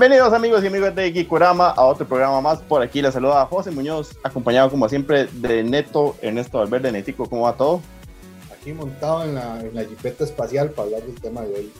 Bienvenidos 0.00 0.32
amigos 0.32 0.64
y 0.64 0.68
amigas 0.68 0.94
de 0.94 1.12
Kikurama 1.12 1.68
a 1.68 1.84
otro 1.84 2.08
programa 2.08 2.40
más. 2.40 2.60
Por 2.60 2.80
aquí 2.80 3.02
les 3.02 3.12
saluda 3.12 3.44
José 3.44 3.70
Muñoz, 3.70 4.16
acompañado 4.22 4.70
como 4.70 4.88
siempre 4.88 5.26
de 5.26 5.62
Neto 5.62 6.16
Ernesto 6.22 6.56
Valverde. 6.56 6.90
Netico, 6.90 7.28
¿cómo 7.28 7.42
va 7.42 7.52
todo? 7.52 7.82
Aquí 8.50 8.72
montado 8.72 9.24
en 9.24 9.34
la, 9.34 9.60
en 9.60 9.74
la 9.74 9.84
jipeta 9.84 10.24
espacial 10.24 10.70
para 10.70 10.86
hablar 10.86 11.02
del 11.02 11.20
tema 11.20 11.42
de 11.42 11.54
hoy. 11.54 11.72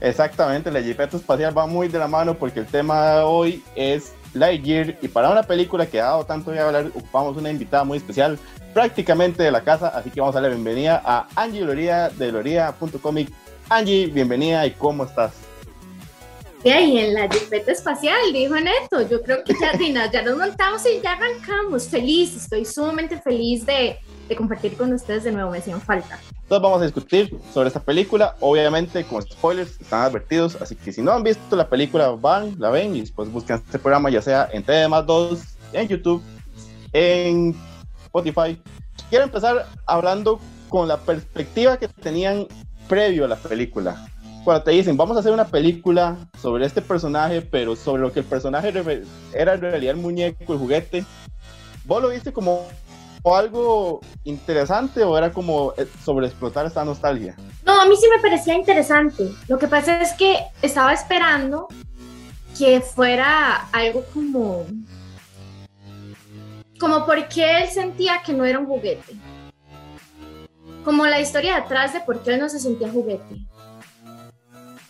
Exactamente, 0.00 0.70
la 0.70 0.80
jipeta 0.80 1.18
espacial 1.18 1.56
va 1.56 1.66
muy 1.66 1.88
de 1.88 1.98
la 1.98 2.08
mano 2.08 2.38
porque 2.38 2.60
el 2.60 2.66
tema 2.66 3.16
de 3.16 3.20
hoy 3.20 3.62
es 3.74 4.14
Lightyear 4.32 4.96
y 5.02 5.08
para 5.08 5.28
una 5.28 5.42
película 5.42 5.84
que 5.84 6.00
ha 6.00 6.04
dado 6.04 6.24
tanto 6.24 6.52
de 6.52 6.60
hablar 6.60 6.86
ocupamos 6.86 7.36
una 7.36 7.50
invitada 7.50 7.84
muy 7.84 7.98
especial 7.98 8.38
prácticamente 8.72 9.42
de 9.42 9.50
la 9.50 9.60
casa, 9.60 9.88
así 9.88 10.08
que 10.08 10.20
vamos 10.20 10.34
a 10.36 10.40
darle 10.40 10.48
la 10.48 10.54
bienvenida 10.54 11.02
a 11.04 11.28
Angie 11.36 11.66
Loría 11.66 12.08
de 12.08 12.32
loría.comic. 12.32 13.30
Angie, 13.68 14.06
bienvenida 14.06 14.64
y 14.64 14.70
¿cómo 14.70 15.04
estás? 15.04 15.49
Y 16.62 16.98
en 16.98 17.14
la 17.14 17.26
jipeta 17.26 17.72
espacial, 17.72 18.18
dijo 18.34 18.54
Neto. 18.54 19.08
Yo 19.08 19.22
creo 19.22 19.42
que 19.44 19.54
ya, 19.58 19.72
ya 20.12 20.22
nos 20.22 20.36
montamos 20.36 20.82
y 20.84 21.00
ya 21.00 21.12
arrancamos. 21.12 21.88
Feliz, 21.88 22.36
estoy 22.36 22.66
sumamente 22.66 23.18
feliz 23.18 23.64
de, 23.64 23.98
de 24.28 24.36
compartir 24.36 24.76
con 24.76 24.92
ustedes 24.92 25.24
de 25.24 25.32
nuevo. 25.32 25.50
Me 25.50 25.58
hacían 25.58 25.80
falta. 25.80 26.18
Entonces 26.42 26.62
vamos 26.62 26.82
a 26.82 26.84
discutir 26.84 27.34
sobre 27.54 27.68
esta 27.68 27.80
película. 27.80 28.36
Obviamente, 28.40 29.04
con 29.04 29.22
spoilers, 29.22 29.80
están 29.80 30.02
advertidos. 30.02 30.60
Así 30.60 30.76
que 30.76 30.92
si 30.92 31.00
no 31.00 31.12
han 31.12 31.22
visto 31.22 31.56
la 31.56 31.66
película, 31.66 32.10
van, 32.10 32.54
la 32.58 32.68
ven 32.68 32.94
y 32.94 33.00
después 33.00 33.32
buscan 33.32 33.62
este 33.64 33.78
programa, 33.78 34.10
ya 34.10 34.20
sea 34.20 34.50
en 34.52 34.62
TD 34.62 34.86
2, 35.06 35.40
en 35.72 35.88
YouTube, 35.88 36.22
en 36.92 37.56
Spotify. 38.02 38.60
Quiero 39.08 39.24
empezar 39.24 39.66
hablando 39.86 40.38
con 40.68 40.88
la 40.88 40.98
perspectiva 40.98 41.78
que 41.78 41.88
tenían 41.88 42.46
previo 42.86 43.24
a 43.24 43.28
la 43.28 43.36
película 43.36 44.10
cuando 44.44 44.64
te 44.64 44.70
dicen, 44.70 44.96
vamos 44.96 45.16
a 45.16 45.20
hacer 45.20 45.32
una 45.32 45.46
película 45.46 46.16
sobre 46.40 46.64
este 46.66 46.80
personaje, 46.80 47.42
pero 47.42 47.76
sobre 47.76 48.02
lo 48.02 48.12
que 48.12 48.20
el 48.20 48.26
personaje 48.26 48.72
era 49.32 49.54
en 49.54 49.60
realidad 49.60 49.94
el 49.94 50.00
muñeco, 50.00 50.52
el 50.52 50.58
juguete, 50.58 51.04
¿vos 51.84 52.02
lo 52.02 52.08
viste 52.08 52.32
como 52.32 52.66
algo 53.24 54.00
interesante 54.24 55.04
o 55.04 55.16
era 55.16 55.30
como 55.30 55.74
eh, 55.76 55.86
sobre 56.02 56.26
explotar 56.26 56.64
esta 56.64 56.84
nostalgia? 56.84 57.36
No, 57.66 57.80
a 57.80 57.84
mí 57.84 57.94
sí 57.96 58.06
me 58.08 58.20
parecía 58.20 58.54
interesante. 58.54 59.30
Lo 59.46 59.58
que 59.58 59.68
pasa 59.68 60.00
es 60.00 60.12
que 60.14 60.38
estaba 60.62 60.92
esperando 60.94 61.68
que 62.58 62.80
fuera 62.80 63.68
algo 63.72 64.04
como... 64.14 64.66
Como 66.78 67.04
porque 67.04 67.58
él 67.58 67.68
sentía 67.68 68.22
que 68.24 68.32
no 68.32 68.46
era 68.46 68.58
un 68.58 68.64
juguete. 68.64 69.14
Como 70.82 71.04
la 71.04 71.20
historia 71.20 71.56
detrás 71.56 71.92
de 71.92 72.00
por 72.00 72.22
qué 72.22 72.32
él 72.32 72.40
no 72.40 72.48
se 72.48 72.58
sentía 72.58 72.90
juguete 72.90 73.50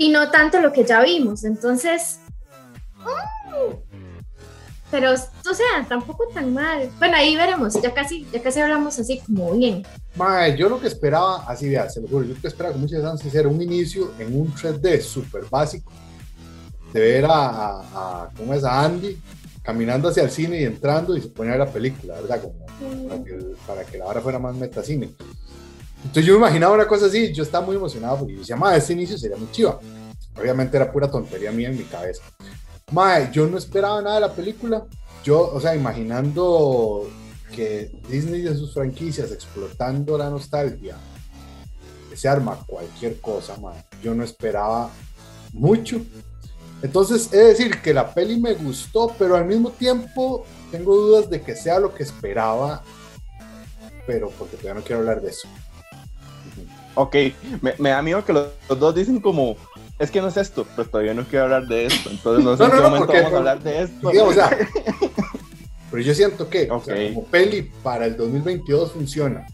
y 0.01 0.09
no 0.09 0.31
tanto 0.31 0.59
lo 0.63 0.73
que 0.73 0.83
ya 0.83 1.03
vimos. 1.03 1.45
Entonces, 1.45 2.21
mm, 2.97 3.75
pero, 4.91 5.13
o 5.13 5.55
sea, 5.55 5.87
tampoco 5.87 6.27
tan 6.33 6.55
mal. 6.55 6.91
Bueno, 6.99 7.17
ahí 7.19 7.37
veremos, 7.37 7.75
ya 7.83 7.93
casi, 7.93 8.27
ya 8.33 8.43
casi 8.43 8.61
hablamos 8.61 8.99
así 8.99 9.21
como 9.21 9.53
bien. 9.53 9.87
Mae, 10.17 10.57
yo 10.57 10.71
lo 10.71 10.81
que 10.81 10.87
esperaba, 10.87 11.45
así 11.47 11.69
vea, 11.69 11.91
se 11.91 12.01
lo 12.01 12.09
juro, 12.09 12.25
yo 12.25 12.35
lo 12.35 12.41
que 12.41 12.49
esperaba 12.49 12.73
con 12.73 12.81
muchas 12.81 13.05
ansias 13.05 13.35
era 13.35 13.47
un 13.47 13.61
inicio 13.61 14.13
en 14.19 14.41
un 14.41 14.51
3D 14.55 15.03
súper 15.03 15.45
básico, 15.51 15.93
de 16.95 17.01
ver 17.01 17.27
a, 17.27 17.81
a, 17.81 18.31
¿cómo 18.35 18.55
es? 18.55 18.65
a 18.65 18.83
Andy 18.83 19.19
caminando 19.63 20.09
hacia 20.09 20.23
el 20.23 20.31
cine 20.31 20.63
y 20.63 20.65
entrando 20.65 21.15
y 21.15 21.21
se 21.21 21.29
ponía 21.29 21.53
a 21.53 21.59
la 21.59 21.71
película, 21.71 22.15
¿verdad? 22.15 22.41
Como 22.41 23.07
para, 23.07 23.23
que, 23.23 23.39
para 23.67 23.85
que 23.85 23.99
la 23.99 24.07
hora 24.07 24.23
fuera 24.23 24.39
más 24.39 24.57
metacine. 24.57 25.11
Entonces 26.03 26.25
yo 26.25 26.33
me 26.35 26.39
imaginaba 26.39 26.75
una 26.75 26.87
cosa 26.87 27.07
así, 27.07 27.33
yo 27.33 27.43
estaba 27.43 27.65
muy 27.65 27.77
emocionado 27.77 28.19
porque 28.19 28.35
yo 28.35 28.41
decía, 28.41 28.57
madre, 28.57 28.79
este 28.79 28.95
inicio 28.95 29.19
sería 29.19 29.37
muy 29.37 29.51
chiva. 29.51 29.79
Obviamente 30.39 30.77
era 30.77 30.91
pura 30.91 31.11
tontería 31.11 31.53
mía 31.53 31.69
en 31.69 31.77
mi 31.77 31.85
cabeza. 31.85 32.23
Madre, 32.93 33.29
yo 33.33 33.47
no 33.47 33.59
esperaba 33.59 34.01
nada 34.01 34.17
de 34.17 34.21
la 34.23 34.33
película. 34.33 34.87
Yo, 35.23 35.53
o 35.53 35.61
sea, 35.61 35.75
imaginando 35.75 37.09
que 37.55 37.93
Disney 38.09 38.43
de 38.43 38.57
sus 38.57 38.73
franquicias 38.73 39.31
explotando 39.33 40.17
la 40.17 40.31
nostalgia, 40.31 40.97
se 42.15 42.29
arma 42.29 42.59
cualquier 42.67 43.21
cosa, 43.21 43.57
madre. 43.57 43.85
Yo 44.03 44.15
no 44.15 44.25
esperaba 44.25 44.91
mucho. 45.53 46.01
Entonces, 46.83 47.33
es 47.33 47.59
decir, 47.59 47.83
que 47.83 47.93
la 47.93 48.13
peli 48.13 48.41
me 48.41 48.55
gustó, 48.55 49.15
pero 49.19 49.37
al 49.37 49.45
mismo 49.45 49.71
tiempo 49.71 50.45
tengo 50.71 50.97
dudas 50.97 51.29
de 51.29 51.43
que 51.43 51.55
sea 51.55 51.79
lo 51.79 51.95
que 51.95 52.03
esperaba, 52.03 52.83
pero 54.07 54.31
porque 54.31 54.57
todavía 54.57 54.81
no 54.81 54.87
quiero 54.87 55.01
hablar 55.01 55.21
de 55.21 55.31
eso. 55.31 55.49
Ok, 56.95 57.17
me, 57.61 57.91
da 57.91 58.03
miedo 58.03 58.25
que 58.25 58.33
los, 58.33 58.49
dos 58.69 58.95
dicen 58.95 59.21
como, 59.21 59.57
es 59.99 60.11
que 60.11 60.21
no 60.21 60.29
es 60.29 60.37
esto, 60.37 60.67
pero 60.77 60.89
todavía 60.89 61.15
no 61.15 61.25
quiero 61.25 61.45
hablar 61.45 61.67
de 61.67 61.87
esto, 61.87 62.11
entonces 62.11 62.45
no 62.45 62.57
sé 62.57 62.65
en 62.65 62.71
qué 62.71 62.81
momento 62.81 63.13
vamos 63.13 63.33
a 63.33 63.37
hablar 63.37 63.63
de 63.63 63.83
esto. 63.83 64.11
pero 65.91 66.03
yo 66.03 66.15
siento 66.15 66.49
que 66.49 66.69
como 66.69 67.25
peli 67.27 67.71
para 67.83 68.07
el 68.07 68.17
2022 68.17 68.93
funciona. 68.93 69.47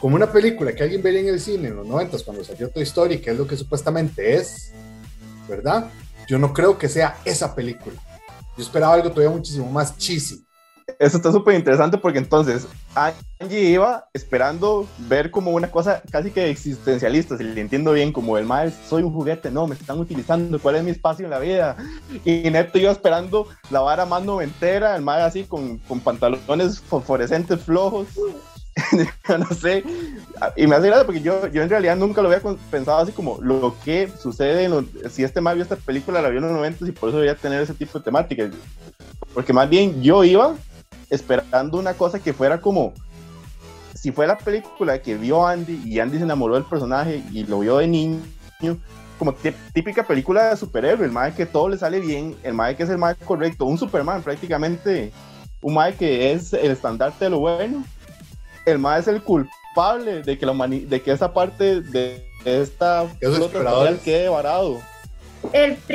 Como 0.00 0.16
una 0.16 0.30
película 0.32 0.72
que 0.74 0.82
alguien 0.82 1.02
vería 1.02 1.20
en 1.20 1.28
el 1.28 1.40
cine 1.40 1.68
en 1.68 1.76
los 1.76 1.86
90 1.86 2.18
cuando 2.24 2.42
salió 2.42 2.68
Toy 2.70 2.82
Story, 2.82 3.20
que 3.20 3.30
es 3.30 3.38
lo 3.38 3.46
que 3.46 3.56
supuestamente 3.56 4.34
es, 4.34 4.72
¿verdad? 5.48 5.90
Yo 6.26 6.38
no 6.38 6.52
creo 6.52 6.76
que 6.76 6.88
sea 6.88 7.18
esa 7.24 7.54
película. 7.54 7.96
Yo 8.56 8.64
esperaba 8.64 8.94
algo 8.94 9.10
todavía 9.10 9.36
muchísimo 9.36 9.70
más 9.70 9.96
cheesy 9.96 10.44
eso 10.98 11.16
está 11.16 11.32
súper 11.32 11.54
interesante 11.54 11.98
porque 11.98 12.18
entonces 12.18 12.66
Angie 12.94 13.70
iba 13.70 14.08
esperando 14.12 14.86
ver 15.08 15.30
como 15.30 15.50
una 15.52 15.70
cosa 15.70 16.02
casi 16.10 16.30
que 16.30 16.50
existencialista, 16.50 17.36
si 17.36 17.44
le 17.44 17.60
entiendo 17.60 17.92
bien, 17.92 18.12
como 18.12 18.38
el 18.38 18.44
maestro, 18.44 18.84
soy 18.88 19.02
un 19.02 19.12
juguete, 19.12 19.50
no, 19.50 19.66
me 19.66 19.74
están 19.74 19.98
utilizando, 19.98 20.58
¿cuál 20.58 20.76
es 20.76 20.84
mi 20.84 20.90
espacio 20.90 21.24
en 21.24 21.30
la 21.30 21.38
vida? 21.38 21.76
Y 22.24 22.50
Neto 22.50 22.78
iba 22.78 22.92
esperando 22.92 23.48
la 23.70 23.80
vara 23.80 24.06
más 24.06 24.22
noventera, 24.24 24.96
el 24.96 25.02
maestro 25.02 25.26
así 25.26 25.44
con, 25.44 25.78
con 25.78 26.00
pantalones 26.00 26.80
fosforescentes 26.80 27.60
flojos. 27.62 28.08
no 29.28 29.46
sé, 29.54 29.84
y 30.56 30.66
me 30.66 30.76
hace 30.76 30.86
gracia 30.86 31.04
porque 31.04 31.20
yo, 31.20 31.46
yo 31.48 31.62
en 31.62 31.68
realidad 31.68 31.94
nunca 31.94 32.22
lo 32.22 32.28
había 32.30 32.40
pensado 32.70 32.98
así 32.98 33.12
como 33.12 33.38
lo 33.42 33.76
que 33.84 34.08
sucede 34.18 34.70
si 35.10 35.24
este 35.24 35.42
más 35.42 35.54
vio 35.54 35.62
esta 35.62 35.76
película, 35.76 36.22
la 36.22 36.30
vio 36.30 36.38
en 36.38 36.46
los 36.46 36.52
90 36.52 36.88
y 36.88 36.92
por 36.92 37.10
eso 37.10 37.18
debería 37.18 37.38
tener 37.38 37.60
ese 37.60 37.74
tipo 37.74 37.98
de 37.98 38.04
temática. 38.04 38.50
Porque 39.34 39.52
más 39.52 39.68
bien 39.68 40.02
yo 40.02 40.24
iba 40.24 40.54
esperando 41.12 41.78
una 41.78 41.92
cosa 41.92 42.18
que 42.18 42.32
fuera 42.32 42.60
como 42.60 42.94
si 43.94 44.10
fue 44.10 44.26
la 44.26 44.38
película 44.38 45.00
que 45.00 45.14
vio 45.16 45.46
Andy 45.46 45.82
y 45.84 46.00
Andy 46.00 46.16
se 46.16 46.24
enamoró 46.24 46.54
del 46.54 46.64
personaje 46.64 47.22
y 47.30 47.44
lo 47.44 47.60
vio 47.60 47.78
de 47.78 47.86
niño, 47.86 48.22
como 49.18 49.34
típica 49.72 50.04
película 50.04 50.48
de 50.48 50.56
superhéroe, 50.56 51.04
el 51.04 51.12
mae 51.12 51.34
que 51.34 51.46
todo 51.46 51.68
le 51.68 51.76
sale 51.76 52.00
bien, 52.00 52.34
el 52.42 52.54
mae 52.54 52.74
que 52.74 52.82
es 52.82 52.90
el 52.90 52.98
mae 52.98 53.14
correcto, 53.14 53.66
un 53.66 53.78
Superman 53.78 54.22
prácticamente, 54.22 55.12
un 55.60 55.74
mae 55.74 55.94
que 55.94 56.32
es 56.32 56.52
el 56.52 56.72
estandarte 56.72 57.26
de 57.26 57.30
lo 57.30 57.40
bueno, 57.40 57.84
el 58.64 58.78
mae 58.78 58.98
es 58.98 59.06
el 59.06 59.22
culpable 59.22 60.22
de 60.22 60.38
que, 60.38 60.46
la 60.46 60.66
de 60.66 61.02
que 61.02 61.12
esa 61.12 61.32
parte 61.32 61.82
de 61.82 62.26
esta 62.44 63.06
flota 63.20 63.98
quede 64.02 64.28
varado 64.28 64.80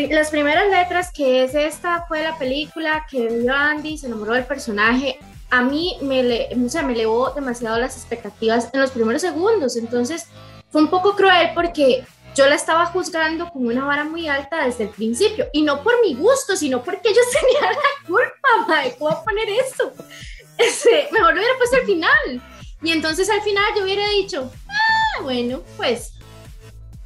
las 0.10 0.30
primeras 0.30 0.70
letras, 0.70 1.12
que 1.12 1.44
es 1.44 1.56
esta, 1.56 2.06
fue 2.08 2.24
la 2.24 2.38
película 2.38 3.06
que 3.10 3.28
vio 3.28 3.54
Andy, 3.54 3.98
se 3.98 4.08
enamoró 4.08 4.34
del 4.34 4.46
personaje. 4.46 5.20
A 5.50 5.62
mí 5.64 5.98
me, 6.02 6.24
le, 6.24 6.50
o 6.54 6.84
me 6.86 6.94
elevó 6.94 7.32
demasiado 7.32 7.78
las 7.78 7.96
expectativas 7.96 8.70
en 8.74 8.82
los 8.82 8.92
primeros 8.92 9.22
segundos. 9.22 9.78
Entonces 9.78 10.28
fue 10.70 10.82
un 10.82 10.90
poco 10.90 11.16
cruel 11.16 11.52
porque 11.54 12.04
yo 12.36 12.48
la 12.48 12.56
estaba 12.56 12.86
juzgando 12.88 13.50
con 13.50 13.66
una 13.66 13.86
vara 13.86 14.04
muy 14.04 14.28
alta 14.28 14.66
desde 14.66 14.86
el 14.86 14.90
principio. 14.90 15.48
Y 15.54 15.62
no 15.62 15.82
por 15.82 15.94
mi 16.02 16.14
gusto, 16.14 16.56
sino 16.56 16.84
porque 16.84 17.14
yo 17.14 17.22
tenía 17.42 17.72
la 17.72 18.08
culpa, 18.08 18.68
madre. 18.68 18.96
¿Cómo 19.00 19.24
poner 19.24 19.50
eso? 19.50 19.94
Este, 20.58 21.08
mejor 21.12 21.34
lo 21.34 21.40
hubiera 21.40 21.58
puesto 21.58 21.78
al 21.78 21.86
final. 21.86 22.42
Y 22.82 22.92
entonces 22.92 23.30
al 23.30 23.42
final 23.42 23.64
yo 23.76 23.84
hubiera 23.84 24.08
dicho, 24.10 24.52
ah, 24.68 25.22
bueno, 25.22 25.62
pues 25.78 26.14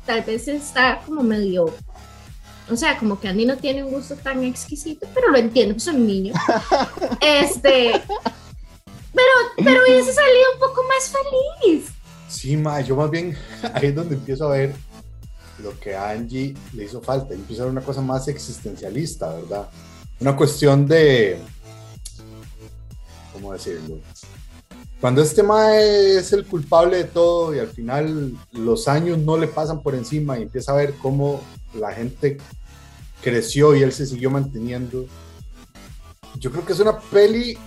tal 0.05 0.21
vez 0.23 0.47
está 0.47 1.01
como 1.05 1.23
medio 1.23 1.73
o 2.71 2.77
sea, 2.77 2.97
como 2.97 3.19
que 3.19 3.27
Andy 3.27 3.45
no 3.45 3.57
tiene 3.57 3.83
un 3.83 3.91
gusto 3.91 4.15
tan 4.15 4.44
exquisito, 4.44 5.07
pero 5.13 5.29
lo 5.29 5.38
entiendo, 5.38 5.75
pues 5.75 5.88
un 5.88 6.07
niño. 6.07 6.33
este, 7.21 7.91
pero, 9.13 9.31
pero 9.57 9.83
hubiese 9.83 10.13
salido 10.13 10.45
un 10.53 10.59
poco 10.59 10.81
más 10.88 11.12
feliz. 11.12 11.89
Sí, 12.27 12.56
ma, 12.56 12.81
yo 12.81 12.95
más 12.95 13.12
bien 13.12 13.38
ahí 13.73 13.88
es 13.88 13.95
donde 13.95 14.15
empiezo 14.15 14.45
a 14.45 14.57
ver 14.57 14.73
lo 15.62 15.77
que 15.79 15.95
a 15.95 16.12
Angie 16.12 16.56
le 16.73 16.85
hizo 16.85 17.01
falta. 17.01 17.33
Empiezo 17.33 17.63
a 17.63 17.65
ver 17.65 17.71
una 17.71 17.81
cosa 17.81 18.01
más 18.01 18.27
existencialista, 18.27 19.33
¿verdad? 19.33 19.69
Una 20.19 20.35
cuestión 20.35 20.88
de. 20.88 21.39
¿Cómo 23.33 23.53
decirlo? 23.53 24.00
Cuando 25.00 25.24
este 25.24 25.41
ma 25.41 25.75
es 25.77 26.31
el 26.31 26.45
culpable 26.45 26.97
de 26.97 27.03
todo 27.06 27.56
y 27.56 27.59
al 27.59 27.69
final 27.69 28.38
los 28.51 28.88
años 28.88 29.17
no 29.17 29.35
le 29.35 29.47
pasan 29.47 29.81
por 29.81 29.95
encima 29.95 30.38
y 30.38 30.44
empieza 30.44 30.74
a 30.74 30.75
ver 30.75 30.94
cómo 31.01 31.41
la 31.74 31.91
gente 31.91 32.38
creció 33.21 33.75
y 33.75 33.83
él 33.83 33.91
se 33.91 34.06
siguió 34.06 34.29
manteniendo. 34.29 35.06
Yo 36.39 36.51
creo 36.51 36.65
que 36.65 36.73
es 36.73 36.79
una 36.79 37.00
peli 37.00 37.57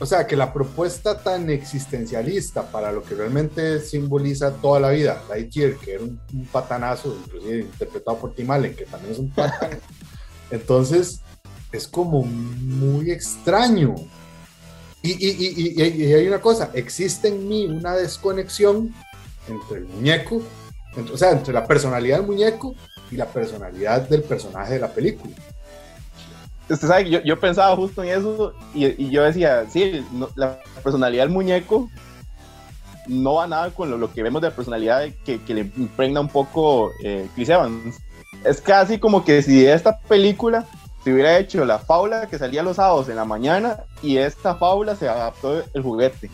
o 0.00 0.06
sea, 0.06 0.26
que 0.26 0.36
la 0.36 0.52
propuesta 0.52 1.18
tan 1.18 1.50
existencialista 1.50 2.70
para 2.70 2.92
lo 2.92 3.02
que 3.02 3.16
realmente 3.16 3.80
simboliza 3.80 4.54
toda 4.54 4.78
la 4.78 4.90
vida, 4.90 5.24
Lightyear, 5.28 5.74
que 5.76 5.94
era 5.94 6.04
un, 6.04 6.20
patanazo, 6.52 7.16
inclusive 7.24 7.60
interpretado 7.62 8.18
por 8.18 8.34
Tim 8.34 8.50
Allen, 8.50 8.76
que 8.76 8.84
también 8.84 9.12
es 9.12 9.18
un 9.18 9.30
patán, 9.30 9.80
entonces 10.50 11.20
es 11.72 11.88
como 11.88 12.22
muy 12.22 13.10
extraño. 13.10 13.96
Y, 15.02 15.12
y, 15.12 15.76
y, 15.76 16.04
y, 16.04 16.12
hay 16.12 16.28
una 16.28 16.40
cosa, 16.40 16.70
existe 16.74 17.28
en 17.28 17.48
mí 17.48 17.66
una 17.66 17.94
desconexión 17.94 18.94
entre 19.48 19.78
el 19.78 19.86
muñeco, 19.86 20.42
o 21.12 21.16
sea, 21.16 21.32
entre 21.32 21.52
la 21.52 21.66
personalidad 21.66 22.18
del 22.18 22.26
muñeco 22.26 22.74
y 23.10 23.16
la 23.16 23.26
personalidad 23.26 24.08
del 24.08 24.22
personaje 24.22 24.74
de 24.74 24.80
la 24.80 24.88
película. 24.88 25.34
Usted 26.68 26.86
sabe, 26.86 27.08
yo, 27.08 27.20
yo 27.22 27.40
pensaba 27.40 27.74
justo 27.76 28.02
en 28.02 28.10
eso 28.10 28.52
y, 28.74 29.10
yo 29.10 29.22
decía, 29.22 29.64
sí, 29.70 30.04
la 30.34 30.58
personalidad 30.82 31.24
del 31.24 31.32
muñeco 31.32 31.88
no 33.06 33.34
va 33.34 33.46
nada 33.46 33.70
con 33.70 33.98
lo, 33.98 34.12
que 34.12 34.22
vemos 34.22 34.42
de 34.42 34.48
la 34.48 34.54
personalidad 34.54 35.08
que, 35.24 35.40
que 35.42 35.54
le 35.54 35.60
impregna 35.76 36.20
un 36.20 36.28
poco 36.28 36.90
eh, 37.02 37.26
Chris 37.34 37.48
Evans. 37.48 37.96
Es 38.44 38.60
casi 38.60 38.98
como 38.98 39.24
que 39.24 39.42
si 39.42 39.66
esta 39.66 39.98
película 40.00 40.66
se 41.02 41.12
hubiera 41.12 41.38
hecho 41.38 41.64
la 41.64 41.78
fábula 41.78 42.26
que 42.26 42.38
salía 42.38 42.62
los 42.62 42.76
sábados 42.76 43.08
en 43.08 43.16
la 43.16 43.24
mañana 43.24 43.84
y 44.02 44.18
esta 44.18 44.54
fábula 44.54 44.94
se 44.94 45.08
adaptó 45.08 45.62
el 45.72 45.82
juguete. 45.82 46.30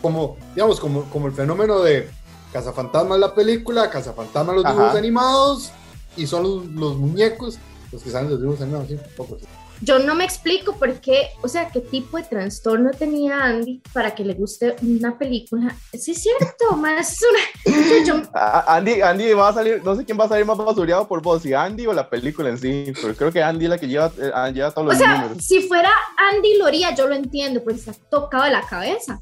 Como, 0.00 0.36
digamos, 0.54 0.80
como, 0.80 1.02
como 1.04 1.26
el 1.26 1.32
fenómeno 1.32 1.80
de 1.80 2.08
Cazafantasmas 2.56 3.18
la 3.18 3.34
película, 3.34 3.90
Cazafantasmas 3.90 4.56
los 4.56 4.64
dibujos 4.64 4.94
animados 4.94 5.72
y 6.16 6.26
son 6.26 6.42
los, 6.42 6.66
los, 6.68 6.96
muñecos 6.96 7.58
los 7.92 8.02
que 8.02 8.10
salen 8.10 8.30
los 8.30 8.40
dibujos 8.40 8.62
animados, 8.62 8.88
sí, 8.88 8.98
poco. 9.14 9.36
Yo 9.80 9.98
no 9.98 10.14
me 10.14 10.24
explico 10.24 10.76
por 10.76 11.00
qué, 11.00 11.28
o 11.42 11.48
sea, 11.48 11.68
qué 11.70 11.80
tipo 11.80 12.16
de 12.16 12.24
trastorno 12.24 12.90
tenía 12.92 13.44
Andy 13.44 13.82
para 13.92 14.14
que 14.14 14.24
le 14.24 14.34
guste 14.34 14.76
una 14.82 15.18
película. 15.18 15.76
Sí, 15.92 16.12
es 16.12 16.22
cierto, 16.22 16.76
más 16.76 17.18
una. 17.22 18.64
Andy, 18.66 19.02
Andy 19.02 19.32
va 19.34 19.48
a 19.48 19.52
salir, 19.52 19.82
no 19.84 19.94
sé 19.94 20.04
quién 20.04 20.18
va 20.18 20.24
a 20.24 20.28
salir 20.28 20.46
más 20.46 20.56
basureado 20.56 21.06
por 21.06 21.20
vos, 21.20 21.42
si 21.42 21.52
Andy 21.52 21.86
o 21.86 21.92
la 21.92 22.08
película 22.08 22.48
en 22.48 22.58
sí, 22.58 22.92
pero 23.00 23.14
creo 23.14 23.32
que 23.32 23.42
Andy 23.42 23.66
es 23.66 23.70
la 23.70 23.78
que 23.78 23.88
lleva, 23.88 24.10
eh, 24.18 24.30
ah, 24.34 24.50
lleva 24.50 24.70
todos 24.70 24.86
los 24.86 24.96
o 24.96 24.98
sea, 24.98 25.34
Si 25.40 25.62
fuera 25.62 25.90
Andy 26.32 26.56
Loría, 26.56 26.94
yo 26.94 27.06
lo 27.06 27.14
entiendo, 27.14 27.62
pues 27.62 27.78
está 27.78 27.92
tocado 28.10 28.44
de 28.44 28.50
la 28.50 28.62
cabeza. 28.62 29.20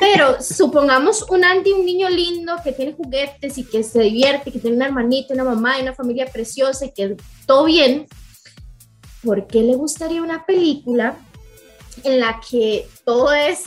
Pero 0.00 0.42
supongamos 0.42 1.24
un 1.30 1.44
Andy, 1.44 1.72
un 1.72 1.86
niño 1.86 2.08
lindo 2.08 2.56
que 2.62 2.72
tiene 2.72 2.92
juguetes 2.92 3.56
y 3.58 3.64
que 3.64 3.82
se 3.82 4.00
divierte, 4.00 4.50
que 4.50 4.58
tiene 4.58 4.76
una 4.76 4.86
hermanita, 4.86 5.34
una 5.34 5.44
mamá 5.44 5.78
y 5.78 5.82
una 5.82 5.94
familia 5.94 6.26
preciosa 6.26 6.86
y 6.86 6.92
que 6.92 7.16
todo 7.46 7.64
bien 7.64 8.06
¿por 9.22 9.46
qué 9.46 9.62
le 9.62 9.76
gustaría 9.76 10.22
una 10.22 10.44
película 10.44 11.16
en 12.04 12.20
la 12.20 12.40
que 12.40 12.88
todo 13.04 13.32
es 13.32 13.62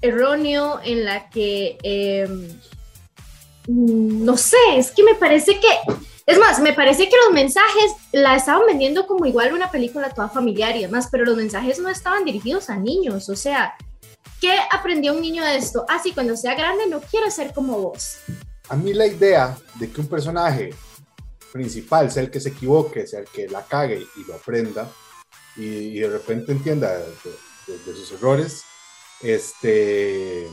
erróneo, 0.00 0.80
en 0.84 1.04
la 1.04 1.30
que, 1.30 1.78
em, 1.82 2.48
no 3.68 4.36
sé, 4.36 4.56
es 4.76 4.90
que 4.90 5.02
me 5.02 5.14
parece 5.14 5.58
que, 5.58 5.68
es 6.26 6.38
más, 6.38 6.60
me 6.60 6.72
parece 6.72 7.08
que 7.08 7.16
los 7.24 7.32
mensajes 7.32 7.92
la 8.12 8.36
estaban 8.36 8.66
vendiendo 8.66 9.06
como 9.06 9.26
igual 9.26 9.52
una 9.52 9.70
película 9.70 10.10
toda 10.10 10.28
familiar 10.28 10.76
y 10.76 10.82
demás, 10.82 11.08
pero 11.10 11.24
los 11.24 11.36
mensajes 11.36 11.78
no 11.78 11.88
estaban 11.88 12.24
dirigidos 12.24 12.70
a 12.70 12.76
niños, 12.76 13.28
o 13.28 13.36
sea, 13.36 13.74
¿qué 14.40 14.54
aprendió 14.70 15.12
un 15.14 15.20
niño 15.20 15.44
de 15.44 15.56
esto? 15.56 15.84
Ah, 15.88 16.00
sí, 16.02 16.12
cuando 16.12 16.36
sea 16.36 16.54
grande 16.54 16.86
no 16.88 17.00
quiero 17.00 17.30
ser 17.30 17.52
como 17.52 17.78
vos. 17.78 18.18
A 18.68 18.76
mí 18.76 18.92
la 18.92 19.06
idea 19.06 19.56
de 19.76 19.90
que 19.90 20.00
un 20.00 20.08
personaje 20.08 20.74
principal 21.52 22.10
sea 22.10 22.22
el 22.22 22.30
que 22.30 22.40
se 22.40 22.50
equivoque, 22.50 23.06
sea 23.06 23.20
el 23.20 23.26
que 23.26 23.48
la 23.48 23.64
cague 23.64 24.06
y 24.16 24.24
lo 24.24 24.34
aprenda, 24.34 24.90
y, 25.56 25.98
de 25.98 26.08
repente 26.08 26.52
entienda 26.52 26.92
de, 26.96 27.94
sus 27.94 28.12
errores, 28.12 28.62
este, 29.22 30.46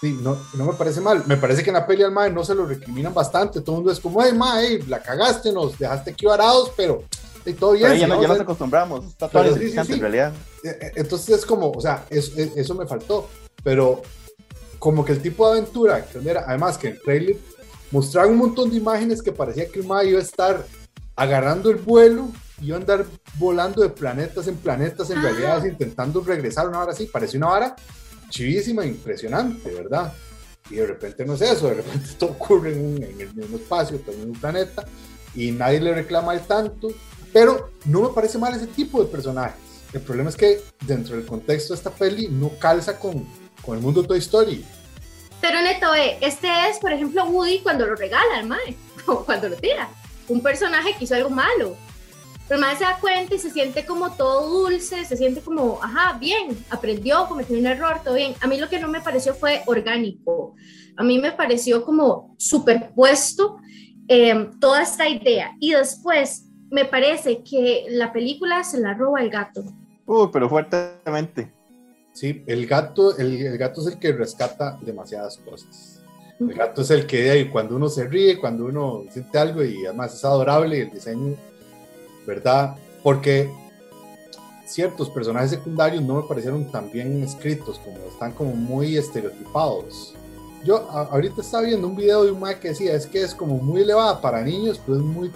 sí, 0.00 0.18
no, 0.20 0.38
no 0.54 0.66
me 0.66 0.74
parece 0.74 1.00
mal. 1.00 1.24
Me 1.26 1.38
parece 1.38 1.62
que 1.62 1.70
en 1.70 1.74
la 1.74 1.86
peli 1.86 2.02
al 2.02 2.12
Mae 2.12 2.30
no 2.30 2.44
se 2.44 2.54
lo 2.54 2.66
recriminan 2.66 3.14
bastante. 3.14 3.62
Todo 3.62 3.76
el 3.76 3.78
mundo 3.78 3.92
es 3.92 4.00
como, 4.00 4.22
hey, 4.22 4.32
Mae, 4.34 4.82
la 4.86 5.02
cagaste, 5.02 5.50
nos 5.50 5.78
dejaste 5.78 6.10
aquí 6.10 6.26
varados, 6.26 6.72
pero 6.76 7.04
y 7.46 7.54
todo 7.54 7.72
bien. 7.72 7.96
ya, 7.96 8.06
no, 8.06 8.20
ya 8.20 8.28
nos 8.28 8.40
acostumbramos, 8.40 9.06
está 9.06 9.28
todo 9.28 9.44
en 9.44 10.00
realidad. 10.00 10.32
E, 10.62 10.68
e, 10.68 10.92
entonces 10.96 11.38
es 11.38 11.46
como, 11.46 11.70
o 11.70 11.80
sea, 11.80 12.04
eso 12.10 12.74
me 12.74 12.86
faltó, 12.86 13.28
pero 13.62 14.02
como 14.78 15.04
que 15.04 15.12
el 15.12 15.22
tipo 15.22 15.46
de 15.46 15.58
aventura 15.58 16.04
que 16.04 16.18
era, 16.28 16.44
además 16.46 16.76
que 16.76 16.88
el 16.88 17.00
trailer 17.00 17.36
mostraba 17.90 18.28
un 18.28 18.36
montón 18.36 18.70
de 18.70 18.76
imágenes 18.76 19.22
que 19.22 19.32
parecía 19.32 19.68
que 19.68 19.80
el 19.80 19.86
Mae 19.86 20.08
iba 20.08 20.18
a 20.18 20.22
estar 20.22 20.66
agarrando 21.14 21.70
el 21.70 21.76
vuelo 21.76 22.30
y 22.60 22.72
a 22.72 22.76
andar 22.76 23.04
volando 23.38 23.82
de 23.82 23.88
planetas 23.90 24.48
en 24.48 24.56
planetas 24.56 25.10
en 25.10 25.22
realidad 25.22 25.64
intentando 25.64 26.20
regresar 26.22 26.68
una 26.68 26.80
hora 26.80 26.92
así, 26.92 27.06
parece 27.06 27.36
una 27.36 27.48
vara 27.48 27.76
chivísima, 28.28 28.84
impresionante, 28.84 29.70
¿verdad? 29.70 30.12
Y 30.70 30.76
de 30.76 30.86
repente 30.86 31.24
no 31.24 31.34
es 31.34 31.42
eso, 31.42 31.68
de 31.68 31.74
repente 31.74 32.10
todo 32.18 32.30
ocurre 32.30 32.72
en, 32.72 33.02
el 33.02 33.34
mismo 33.34 33.56
espacio, 33.56 34.00
en 34.08 34.30
un 34.30 34.38
planeta, 34.38 34.84
y 35.34 35.50
nadie 35.52 35.80
le 35.80 35.94
reclama 35.94 36.34
el 36.34 36.40
tanto, 36.40 36.88
pero 37.32 37.70
no 37.84 38.02
me 38.02 38.08
parece 38.08 38.38
mal 38.38 38.54
ese 38.54 38.66
tipo 38.66 39.02
de 39.02 39.08
personajes. 39.08 39.60
El 39.92 40.00
problema 40.00 40.30
es 40.30 40.36
que 40.36 40.60
dentro 40.86 41.16
del 41.16 41.26
contexto 41.26 41.72
de 41.72 41.78
esta 41.78 41.90
peli 41.90 42.28
no 42.28 42.58
calza 42.58 42.98
con, 42.98 43.26
con 43.62 43.76
el 43.76 43.82
mundo 43.82 44.02
Toy 44.02 44.18
Story. 44.18 44.64
Pero 45.40 45.60
neto, 45.62 45.94
eh, 45.94 46.18
este 46.20 46.48
es, 46.68 46.78
por 46.78 46.92
ejemplo, 46.92 47.24
Woody 47.24 47.60
cuando 47.60 47.86
lo 47.86 47.94
regala 47.94 48.38
al 48.38 48.46
mae, 48.46 48.76
o 49.06 49.24
cuando 49.24 49.48
lo 49.48 49.56
tira. 49.56 49.88
Un 50.28 50.42
personaje 50.42 50.94
que 50.94 51.04
hizo 51.04 51.14
algo 51.14 51.30
malo 51.30 51.76
pero 52.48 52.60
más 52.60 52.78
se 52.78 52.84
da 52.84 52.98
cuenta 53.00 53.34
y 53.34 53.38
se 53.38 53.50
siente 53.50 53.84
como 53.84 54.12
todo 54.12 54.48
dulce, 54.48 55.04
se 55.04 55.16
siente 55.16 55.40
como, 55.40 55.82
ajá, 55.82 56.16
bien, 56.18 56.56
aprendió, 56.70 57.26
cometió 57.26 57.58
un 57.58 57.66
error, 57.66 58.00
todo 58.04 58.14
bien. 58.14 58.34
A 58.40 58.46
mí 58.46 58.58
lo 58.58 58.68
que 58.68 58.78
no 58.78 58.88
me 58.88 59.00
pareció 59.00 59.34
fue 59.34 59.62
orgánico. 59.66 60.54
A 60.96 61.02
mí 61.02 61.18
me 61.18 61.32
pareció 61.32 61.84
como 61.84 62.34
superpuesto 62.38 63.58
eh, 64.08 64.50
toda 64.60 64.82
esta 64.82 65.08
idea. 65.08 65.56
Y 65.58 65.72
después 65.72 66.46
me 66.70 66.84
parece 66.84 67.42
que 67.42 67.86
la 67.88 68.12
película 68.12 68.62
se 68.62 68.78
la 68.78 68.94
roba 68.94 69.20
el 69.20 69.30
gato. 69.30 69.64
Uy, 70.06 70.28
pero 70.32 70.48
fuertemente. 70.48 71.52
Sí, 72.16 72.42
el 72.46 72.66
gato, 72.66 73.14
el, 73.18 73.58
gato 73.58 73.82
es 73.82 73.88
el 73.88 73.98
que 73.98 74.10
rescata 74.10 74.78
demasiadas 74.80 75.36
cosas. 75.36 76.02
El 76.40 76.54
gato 76.54 76.80
es 76.80 76.90
el 76.90 77.06
que 77.06 77.50
cuando 77.52 77.76
uno 77.76 77.90
se 77.90 78.04
ríe, 78.04 78.38
cuando 78.38 78.64
uno 78.64 79.04
siente 79.10 79.38
algo 79.38 79.62
y 79.62 79.84
además 79.84 80.14
es 80.14 80.24
adorable, 80.24 80.80
el 80.80 80.90
diseño 80.90 81.36
¿verdad? 82.26 82.74
Porque 83.02 83.50
ciertos 84.64 85.10
personajes 85.10 85.50
secundarios 85.50 86.02
no 86.02 86.14
me 86.14 86.22
parecieron 86.22 86.70
tan 86.72 86.90
bien 86.90 87.22
escritos, 87.22 87.78
como 87.80 87.98
están 88.10 88.32
como 88.32 88.54
muy 88.54 88.96
estereotipados. 88.96 90.14
Yo 90.64 90.90
ahorita 90.90 91.42
estaba 91.42 91.64
viendo 91.64 91.86
un 91.86 91.96
video 91.96 92.24
de 92.24 92.30
un 92.30 92.40
Mike 92.40 92.60
que 92.60 92.68
decía, 92.68 92.94
es 92.94 93.06
que 93.06 93.24
es 93.24 93.34
como 93.34 93.58
muy 93.58 93.82
elevada 93.82 94.22
para 94.22 94.40
niños, 94.40 94.80
pero 94.86 94.96
es 94.96 95.04
muy 95.04 95.30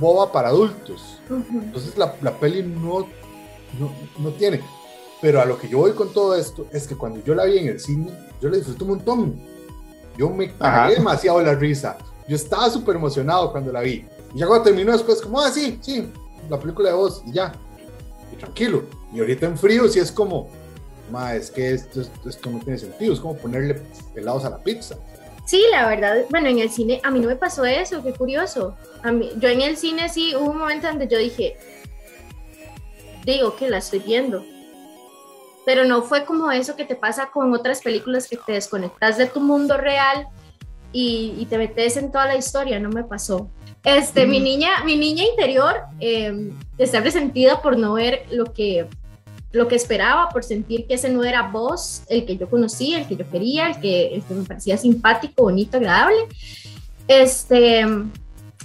boba 0.00 0.32
para 0.32 0.48
adultos. 0.48 1.20
Entonces 1.28 1.98
la, 1.98 2.16
la 2.22 2.32
peli 2.40 2.62
no, 2.62 3.00
no, 3.78 3.92
no, 4.18 4.30
tiene. 4.30 4.62
Pero 5.20 5.40
a 5.40 5.44
lo 5.44 5.58
que 5.58 5.68
yo 5.68 5.78
voy 5.78 5.92
con 5.92 6.12
todo 6.12 6.34
esto 6.34 6.66
es 6.72 6.86
que 6.86 6.96
cuando 6.96 7.22
yo 7.24 7.34
la 7.34 7.44
vi 7.44 7.58
en 7.58 7.68
el 7.68 7.80
cine, 7.80 8.10
yo 8.40 8.48
la 8.48 8.56
disfruté 8.56 8.84
un 8.84 8.90
montón. 8.90 9.40
Yo 10.16 10.30
me 10.30 10.52
cagué 10.54 10.94
demasiado 10.94 11.40
la 11.40 11.54
risa. 11.54 11.98
Yo 12.28 12.36
estaba 12.36 12.70
súper 12.70 12.96
emocionado 12.96 13.50
cuando 13.50 13.72
la 13.72 13.80
vi. 13.80 14.06
Y 14.34 14.38
ya 14.38 14.46
cuando 14.46 14.64
terminó 14.64 14.92
después, 14.92 15.20
como, 15.20 15.40
ah, 15.40 15.50
sí, 15.50 15.78
sí, 15.80 16.08
la 16.48 16.58
película 16.58 16.90
de 16.90 16.94
vos 16.94 17.22
y 17.26 17.32
ya. 17.32 17.52
Y 18.32 18.36
tranquilo. 18.36 18.84
Y 19.12 19.20
ahorita 19.20 19.46
en 19.46 19.58
frío 19.58 19.88
si 19.88 19.98
es 19.98 20.10
como, 20.12 20.48
ma, 21.10 21.34
es 21.34 21.50
que 21.50 21.72
esto, 21.72 22.02
esto 22.02 22.50
no 22.50 22.58
tiene 22.60 22.78
sentido, 22.78 23.12
es 23.12 23.20
como 23.20 23.36
ponerle 23.36 23.80
helados 24.14 24.44
a 24.44 24.50
la 24.50 24.58
pizza. 24.58 24.96
Sí, 25.46 25.62
la 25.70 25.86
verdad, 25.88 26.24
bueno, 26.30 26.48
en 26.48 26.58
el 26.58 26.70
cine 26.70 27.00
a 27.02 27.10
mí 27.10 27.20
no 27.20 27.28
me 27.28 27.36
pasó 27.36 27.64
eso, 27.64 28.02
qué 28.02 28.14
curioso. 28.14 28.76
A 29.02 29.12
mí, 29.12 29.30
yo 29.38 29.48
en 29.48 29.60
el 29.60 29.76
cine 29.76 30.08
sí 30.08 30.34
hubo 30.34 30.50
un 30.50 30.58
momento 30.58 30.86
donde 30.86 31.06
yo 31.06 31.18
dije, 31.18 31.56
digo 33.24 33.54
que 33.56 33.68
la 33.68 33.78
estoy 33.78 33.98
viendo. 33.98 34.42
Pero 35.64 35.84
no 35.84 36.02
fue 36.02 36.24
como 36.24 36.50
eso 36.50 36.76
que 36.76 36.84
te 36.84 36.96
pasa 36.96 37.30
con 37.32 37.52
otras 37.54 37.80
películas 37.80 38.28
que 38.28 38.36
te 38.36 38.52
desconectas 38.52 39.16
de 39.16 39.26
tu 39.26 39.40
mundo 39.40 39.76
real 39.76 40.26
y, 40.92 41.34
y 41.38 41.46
te 41.46 41.58
metes 41.58 41.96
en 41.96 42.12
toda 42.12 42.26
la 42.26 42.36
historia, 42.36 42.78
no 42.78 42.90
me 42.90 43.04
pasó. 43.04 43.50
Este, 43.84 44.26
mi 44.26 44.40
niña, 44.40 44.82
mi 44.82 44.96
niña 44.96 45.24
interior 45.24 45.74
eh, 46.00 46.50
está 46.78 47.00
resentida 47.00 47.60
por 47.60 47.76
no 47.76 47.92
ver 47.92 48.24
lo 48.30 48.46
que, 48.46 48.86
lo 49.52 49.68
que 49.68 49.76
esperaba, 49.76 50.30
por 50.30 50.42
sentir 50.42 50.86
que 50.86 50.94
ese 50.94 51.10
no 51.10 51.22
era 51.22 51.48
vos, 51.48 52.02
el 52.08 52.24
que 52.24 52.38
yo 52.38 52.48
conocía, 52.48 52.98
el 52.98 53.06
que 53.06 53.16
yo 53.16 53.28
quería, 53.30 53.68
el 53.68 53.80
que, 53.80 54.22
me 54.30 54.44
parecía 54.44 54.78
simpático, 54.78 55.42
bonito, 55.42 55.76
agradable. 55.76 56.16
Este, 57.06 57.84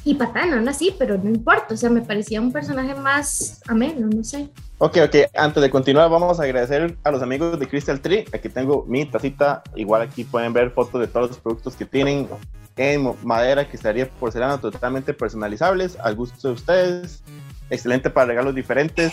y 0.10 0.16
patana, 0.16 0.58
aún 0.58 0.68
así, 0.68 0.96
pero 0.98 1.18
no 1.18 1.30
importa, 1.30 1.76
o 1.76 1.78
sea, 1.78 1.90
me 1.92 2.02
parecía 2.02 2.42
un 2.42 2.52
personaje 2.52 2.96
más 2.96 3.62
ameno, 3.68 4.08
no 4.08 4.24
sé. 4.24 4.50
Ok, 4.80 4.98
ok, 5.06 5.16
antes 5.36 5.62
de 5.62 5.70
continuar 5.70 6.10
vamos 6.10 6.40
a 6.40 6.44
agradecer 6.44 6.98
a 7.04 7.12
los 7.12 7.22
amigos 7.22 7.60
de 7.60 7.68
Crystal 7.68 8.00
Tree, 8.02 8.26
aquí 8.34 8.50
tengo 8.50 8.86
mi 8.88 9.06
tacita, 9.06 9.62
igual 9.76 10.02
aquí 10.02 10.24
pueden 10.24 10.52
ver 10.52 10.72
fotos 10.72 11.02
de 11.02 11.08
todos 11.08 11.30
los 11.30 11.38
productos 11.38 11.76
que 11.76 11.86
tienen, 11.86 12.28
en 12.76 13.14
madera, 13.24 13.62
estaría 13.62 14.10
porcelana 14.10 14.60
totalmente 14.60 15.14
personalizables 15.14 15.98
al 16.00 16.16
gusto 16.16 16.48
de 16.48 16.54
ustedes. 16.54 17.22
Excelente 17.70 18.10
para 18.10 18.28
regalos 18.28 18.56
diferentes, 18.56 19.12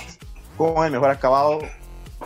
con 0.57 0.83
el 0.87 0.93
mejor 0.93 1.11
acabado, 1.11 1.59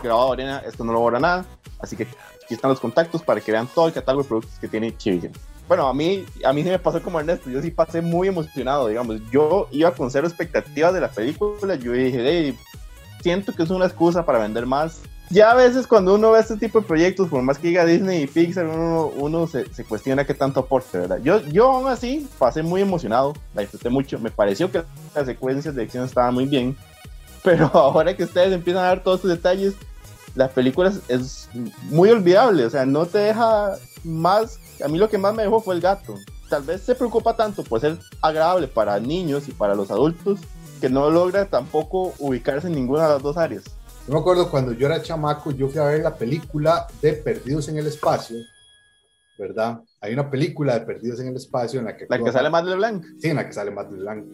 grabado 0.01 0.31
arena, 0.31 0.61
esto 0.65 0.83
no 0.85 0.93
lo 0.93 0.99
borra 0.99 1.19
nada. 1.19 1.45
Así 1.79 1.97
que 1.97 2.03
aquí 2.03 2.53
están 2.53 2.69
los 2.69 2.79
contactos 2.79 3.23
para 3.23 3.41
que 3.41 3.51
vean 3.51 3.67
todo 3.67 3.87
el 3.87 3.93
catálogo 3.93 4.23
de 4.23 4.29
productos 4.29 4.59
que 4.59 4.67
tiene 4.67 4.95
Chivigen. 4.95 5.33
Bueno, 5.71 5.87
a 5.87 5.93
mí, 5.93 6.25
a 6.43 6.51
mí 6.51 6.63
sí 6.63 6.69
me 6.69 6.79
pasó 6.79 7.01
como 7.01 7.17
Ernesto, 7.17 7.49
yo 7.49 7.61
sí 7.61 7.71
pasé 7.71 8.01
muy 8.01 8.27
emocionado, 8.27 8.89
digamos, 8.89 9.21
yo 9.31 9.69
iba 9.71 9.89
con 9.93 10.11
cero 10.11 10.27
expectativas 10.27 10.93
de 10.93 10.99
la 10.99 11.09
película, 11.09 11.75
yo 11.75 11.93
dije, 11.93 12.19
hey, 12.21 12.57
siento 13.21 13.53
que 13.53 13.63
es 13.63 13.69
una 13.69 13.85
excusa 13.85 14.25
para 14.25 14.39
vender 14.39 14.65
más. 14.65 14.99
Ya 15.29 15.51
a 15.51 15.55
veces 15.55 15.87
cuando 15.87 16.15
uno 16.15 16.31
ve 16.31 16.41
este 16.41 16.57
tipo 16.57 16.81
de 16.81 16.87
proyectos, 16.87 17.29
por 17.29 17.41
más 17.41 17.57
que 17.57 17.69
diga 17.69 17.85
Disney 17.85 18.23
y 18.23 18.27
Pixar, 18.27 18.65
uno, 18.65 19.05
uno 19.15 19.47
se, 19.47 19.73
se, 19.73 19.85
cuestiona 19.85 20.25
qué 20.25 20.33
tanto 20.33 20.59
aporte, 20.59 20.97
¿verdad? 20.97 21.19
Yo, 21.23 21.39
yo 21.47 21.71
aún 21.71 21.87
así 21.87 22.27
pasé 22.37 22.63
muy 22.63 22.81
emocionado, 22.81 23.31
la 23.55 23.61
disfruté 23.61 23.89
mucho, 23.89 24.19
me 24.19 24.29
pareció 24.29 24.69
que 24.69 24.83
las 25.15 25.25
secuencias 25.25 25.73
de 25.73 25.83
acción 25.83 26.03
estaban 26.03 26.33
muy 26.33 26.47
bien, 26.47 26.75
pero 27.45 27.67
ahora 27.73 28.13
que 28.13 28.25
ustedes 28.25 28.51
empiezan 28.51 28.83
a 28.83 28.89
ver 28.89 29.03
todos 29.03 29.19
estos 29.19 29.31
detalles, 29.31 29.75
la 30.35 30.49
película 30.49 30.91
es 31.07 31.49
muy 31.83 32.09
olvidable, 32.09 32.65
o 32.65 32.69
sea, 32.69 32.85
no 32.85 33.05
te 33.05 33.19
deja 33.19 33.77
más, 34.03 34.59
a 34.81 34.87
mí 34.87 34.97
lo 34.97 35.09
que 35.09 35.17
más 35.17 35.33
me 35.33 35.43
dejó 35.43 35.59
fue 35.59 35.75
el 35.75 35.81
gato. 35.81 36.15
Tal 36.49 36.63
vez 36.63 36.81
se 36.81 36.95
preocupa 36.95 37.35
tanto 37.35 37.63
por 37.63 37.79
ser 37.79 37.97
agradable 38.21 38.67
para 38.67 38.99
niños 38.99 39.47
y 39.47 39.51
para 39.51 39.75
los 39.75 39.89
adultos 39.91 40.39
que 40.81 40.89
no 40.89 41.09
logra 41.09 41.45
tampoco 41.45 42.13
ubicarse 42.19 42.67
en 42.67 42.73
ninguna 42.73 43.03
de 43.03 43.13
las 43.13 43.21
dos 43.21 43.37
áreas. 43.37 43.63
Yo 44.07 44.13
me 44.13 44.19
acuerdo 44.19 44.49
cuando 44.49 44.73
yo 44.73 44.87
era 44.87 45.01
chamaco, 45.01 45.51
yo 45.51 45.69
fui 45.69 45.79
a 45.79 45.85
ver 45.85 46.01
la 46.01 46.15
película 46.15 46.87
de 47.01 47.13
Perdidos 47.13 47.69
en 47.69 47.77
el 47.77 47.85
Espacio, 47.85 48.37
¿verdad? 49.37 49.81
Hay 50.01 50.13
una 50.13 50.29
película 50.29 50.73
de 50.73 50.85
Perdidos 50.85 51.19
en 51.19 51.27
el 51.27 51.35
Espacio 51.35 51.79
en 51.79 51.85
la 51.85 51.95
que... 51.95 52.07
La 52.09 52.17
que 52.17 52.31
sale 52.31 52.49
Matt 52.49 52.65
LeBlanc. 52.65 53.05
Sí, 53.19 53.29
en 53.29 53.35
la 53.35 53.45
que 53.45 53.53
sale 53.53 53.69
Matt 53.69 53.91
LeBlanc. 53.91 54.25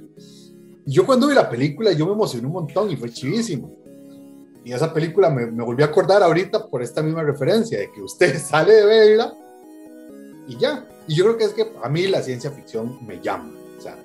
Y 0.86 0.94
yo 0.94 1.06
cuando 1.06 1.28
vi 1.28 1.36
la 1.36 1.50
película, 1.50 1.92
yo 1.92 2.06
me 2.06 2.14
emocioné 2.14 2.48
un 2.48 2.54
montón 2.54 2.90
y 2.90 2.96
fue 2.96 3.10
chivísimo. 3.10 3.76
Y 4.64 4.72
esa 4.72 4.94
película 4.94 5.30
me, 5.30 5.46
me 5.48 5.64
volví 5.64 5.84
a 5.84 5.88
acordar 5.88 6.24
ahorita 6.24 6.68
por 6.68 6.82
esta 6.82 7.02
misma 7.04 7.24
referencia, 7.24 7.78
de 7.78 7.92
que 7.92 8.02
usted 8.02 8.38
sale 8.40 8.74
de 8.74 8.86
verla 8.86 9.34
y 10.48 10.58
ya. 10.58 10.88
Y 11.08 11.16
yo 11.16 11.26
creo 11.26 11.38
que 11.38 11.44
es 11.46 11.54
que 11.54 11.72
a 11.84 11.90
mí 11.90 12.08
la 12.08 12.22
ciencia 12.22 12.52
ficción 12.52 13.00
me 13.06 13.20
llama. 13.22 13.54
O 13.78 13.82
sea, 13.82 13.96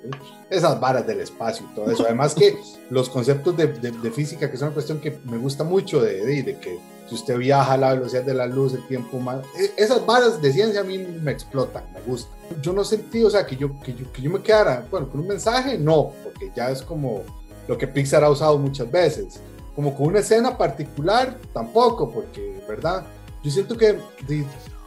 esas 0.49 0.79
varas 0.79 1.07
del 1.07 1.21
espacio 1.21 1.65
y 1.71 1.75
todo 1.75 1.89
eso. 1.89 2.03
Además 2.05 2.35
que 2.35 2.57
los 2.89 3.09
conceptos 3.09 3.57
de, 3.57 3.67
de, 3.67 3.91
de 3.91 4.11
física, 4.11 4.49
que 4.49 4.55
es 4.55 4.61
una 4.61 4.71
cuestión 4.71 4.99
que 4.99 5.17
me 5.25 5.37
gusta 5.37 5.63
mucho, 5.63 6.01
de, 6.01 6.23
de, 6.25 6.43
de, 6.43 6.59
que 6.59 6.79
si 7.09 7.15
usted 7.15 7.37
viaja 7.37 7.73
a 7.73 7.77
la 7.77 7.93
velocidad 7.93 8.23
de 8.23 8.33
la 8.33 8.45
luz, 8.45 8.73
el 8.73 8.85
tiempo 8.87 9.19
más... 9.19 9.45
Esas 9.75 10.05
varas 10.05 10.41
de 10.41 10.53
ciencia 10.53 10.81
a 10.81 10.83
mí 10.83 10.99
me 10.99 11.31
explotan, 11.31 11.83
me 11.93 12.01
gustan. 12.01 12.37
Yo 12.61 12.71
no 12.71 12.83
sentí, 12.83 13.23
o 13.23 13.29
sea, 13.29 13.45
que 13.45 13.55
yo, 13.55 13.79
que 13.81 13.93
yo, 13.93 14.11
que 14.11 14.21
yo 14.21 14.29
me 14.29 14.41
quedara, 14.41 14.85
bueno, 14.91 15.09
con 15.09 15.21
un 15.21 15.27
mensaje, 15.27 15.77
no, 15.77 16.11
porque 16.23 16.51
ya 16.55 16.69
es 16.69 16.81
como 16.81 17.23
lo 17.67 17.77
que 17.77 17.87
Pixar 17.87 18.23
ha 18.23 18.29
usado 18.29 18.57
muchas 18.57 18.89
veces. 18.91 19.41
Como 19.75 19.95
con 19.95 20.07
una 20.07 20.19
escena 20.19 20.57
particular, 20.57 21.37
tampoco, 21.51 22.11
porque, 22.11 22.61
¿verdad? 22.67 23.05
Yo 23.43 23.51
siento 23.51 23.75
que 23.75 23.97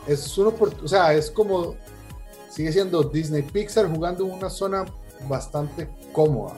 es 0.07 0.39
uno, 0.39 0.51
por, 0.53 0.73
o 0.83 0.89
sea, 0.89 1.13
es 1.13 1.31
como 1.31 1.77
sigue 2.51 2.73
siendo 2.73 3.03
Disney 3.03 3.43
Pixar 3.43 3.87
jugando 3.87 4.25
en 4.25 4.33
una 4.33 4.49
zona 4.49 4.87
bastante 5.29 5.89
cómoda, 6.13 6.57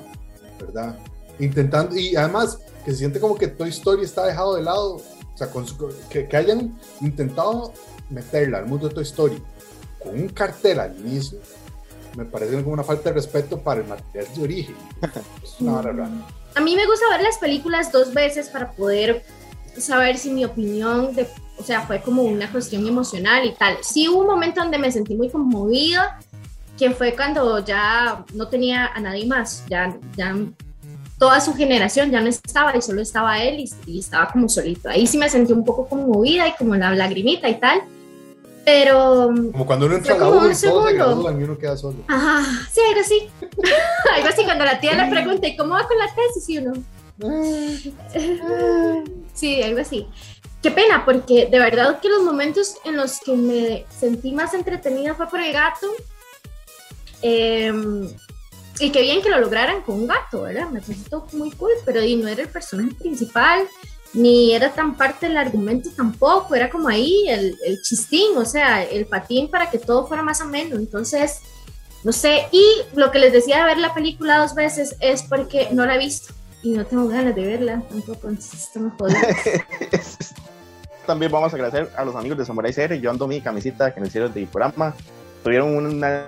¿verdad? 0.61 0.97
Intentando, 1.41 1.97
y 1.97 2.15
además 2.15 2.59
que 2.85 2.93
se 2.93 2.99
siente 2.99 3.19
como 3.19 3.35
que 3.37 3.49
Toy 3.49 3.71
Story 3.71 4.05
está 4.05 4.25
dejado 4.27 4.55
de 4.55 4.63
lado, 4.63 4.97
o 4.97 5.37
sea, 5.37 5.51
con 5.51 5.67
su, 5.67 5.77
que, 6.09 6.29
que, 6.29 6.37
hayan 6.37 6.79
intentado 7.01 7.73
meterla 8.11 8.59
al 8.59 8.67
mundo 8.67 8.89
de 8.89 8.95
Toy 8.95 9.03
Story 9.03 9.43
con 9.99 10.15
un 10.15 10.29
cartel 10.29 10.79
al 10.79 10.97
inicio, 11.01 11.41
me 12.17 12.25
parece 12.25 12.63
como 12.63 12.73
una 12.73 12.85
falta 12.85 13.11
de 13.11 13.15
respeto 13.15 13.59
para 13.59 13.81
el 13.81 13.87
material 13.89 14.27
de 14.35 14.43
origen. 14.43 14.77
Es 15.43 15.61
una 15.61 15.83
rara. 15.83 16.09
A 16.55 16.61
mí 16.61 16.77
me 16.77 16.87
gusta 16.87 17.09
ver 17.11 17.23
las 17.23 17.39
películas 17.39 17.93
dos 17.93 18.15
veces 18.15 18.49
para 18.49 18.71
poder 18.73 19.25
saber 19.77 20.19
si 20.19 20.31
mi 20.31 20.45
opinión 20.45 21.15
de 21.15 21.27
o 21.59 21.63
sea, 21.65 21.83
fue 21.83 22.01
como 22.01 22.23
una 22.23 22.51
cuestión 22.51 22.87
emocional 22.87 23.45
y 23.45 23.53
tal. 23.53 23.79
Sí 23.83 24.09
hubo 24.09 24.21
un 24.21 24.27
momento 24.27 24.61
donde 24.61 24.79
me 24.79 24.93
sentí 24.93 25.15
muy 25.15 25.29
conmovida, 25.29 26.21
que 26.79 26.93
fue 26.93 27.15
cuando 27.15 27.65
ya 27.65 28.25
no 28.35 28.49
tenía 28.49 28.87
a 28.87 29.01
nadie 29.01 29.27
más, 29.27 29.65
ya, 29.69 29.97
ya 30.17 30.37
toda 31.19 31.41
su 31.41 31.55
generación 31.55 32.13
ya 32.13 32.21
no 32.21 32.29
estaba 32.29 32.77
y 32.77 32.83
solo 32.83 33.03
estaba 33.03 33.43
él 33.43 33.59
y, 33.59 33.71
y, 33.87 33.99
estaba 33.99 34.29
como 34.29 34.49
solito. 34.49 34.89
Ahí 34.89 35.07
sí 35.07 35.19
me 35.19 35.29
sentí 35.29 35.53
un 35.53 35.65
poco 35.65 35.89
conmovida 35.89 36.47
y 36.47 36.53
como 36.53 36.77
la 36.77 36.95
lagrimita 36.95 37.49
y 37.49 37.59
tal. 37.59 37.83
Pero. 38.65 39.33
Como 39.51 39.67
cuando 39.67 39.87
uno 39.87 39.97
entra 39.97 40.15
a 40.15 40.19
la 40.19 40.29
U 40.29 40.37
y 40.37 40.39
todos 40.39 40.59
se 40.59 40.69
y 40.69 41.43
uno 41.43 41.59
queda 41.59 41.77
solo. 41.77 42.05
Ajá, 42.07 42.45
sí, 42.71 42.81
algo 42.87 43.01
así. 43.01 43.29
algo 44.15 44.29
así, 44.29 44.45
cuando 44.45 44.65
la 44.65 44.79
tía 44.79 44.93
le 44.93 45.11
pregunta, 45.11 45.49
¿y 45.49 45.57
cómo 45.57 45.75
va 45.75 45.89
con 45.89 45.99
la 45.99 46.07
tesis? 46.15 46.49
Y 46.51 46.59
uno. 46.59 46.75
Sí, 49.35 49.63
algo 49.63 49.81
así 49.81 50.07
qué 50.63 50.71
pena, 50.71 51.05
porque 51.05 51.47
de 51.47 51.59
verdad 51.59 52.01
que 52.01 52.09
los 52.09 52.23
momentos 52.23 52.77
en 52.85 52.97
los 52.97 53.21
que 53.21 53.33
me 53.33 53.87
sentí 53.91 54.33
más 54.33 54.55
entretenida 54.55 55.15
fue 55.15 55.29
por 55.29 55.41
el 55.41 55.53
gato. 55.53 55.87
Eh, 57.23 57.73
y 58.81 58.91
qué 58.91 59.03
bien 59.03 59.23
que 59.23 59.31
lo 59.31 59.41
lograran 59.41 59.83
con 59.83 59.97
un 59.97 60.07
gato, 60.07 60.43
¿verdad? 60.43 60.69
Me 60.71 60.81
pareció 60.81 61.27
muy 61.33 61.51
cool, 61.53 61.73
pero 61.85 62.03
y 62.03 62.17
no 62.17 62.29
era 62.29 62.43
el 62.43 62.49
personaje 62.49 62.95
principal, 62.95 63.67
ni 64.15 64.55
era 64.55 64.73
tan 64.73 64.97
parte 64.97 65.27
del 65.27 65.37
argumento 65.37 65.91
tampoco, 65.97 66.55
era 66.55 66.71
como 66.71 66.89
ahí 66.89 67.29
el 67.29 67.83
chistín, 67.83 68.37
o 68.37 68.45
sea, 68.45 68.85
el 68.85 69.07
patín 69.07 69.51
para 69.51 69.69
que 69.71 69.79
todo 69.79 70.07
fuera 70.07 70.23
más 70.23 70.41
ameno. 70.41 70.77
Entonces, 70.77 71.41
no 72.05 72.13
sé, 72.13 72.47
y 72.53 72.65
lo 72.95 73.11
que 73.11 73.19
les 73.19 73.33
decía 73.33 73.59
de 73.59 73.65
ver 73.65 73.79
la 73.79 73.95
película 73.95 74.39
dos 74.39 74.55
veces 74.55 74.97
es 75.01 75.23
porque 75.23 75.69
no 75.73 75.85
la 75.85 75.97
he 75.97 75.99
visto 75.99 76.33
y 76.63 76.73
no 76.73 76.85
tengo 76.85 77.09
ganas 77.09 77.35
de 77.35 77.47
verla 77.47 77.83
tampoco, 77.89 78.29
entonces 78.29 78.65
esto 78.65 78.81
me 78.81 78.91
jodido. 78.91 79.19
También 81.07 81.33
vamos 81.33 81.53
a 81.53 81.57
agradecer 81.57 81.91
a 81.97 82.05
los 82.05 82.15
amigos 82.15 82.37
de 82.37 82.45
Samurai 82.45 82.73
CR. 82.73 82.95
Yo 82.95 83.11
ando 83.11 83.27
mi 83.27 83.41
camisita 83.41 83.95
que 83.95 84.01
me 84.01 84.09
hicieron 84.09 84.33
de 84.35 84.47
programa. 84.47 84.95
Tuvieron 85.43 85.75
una, 85.75 86.27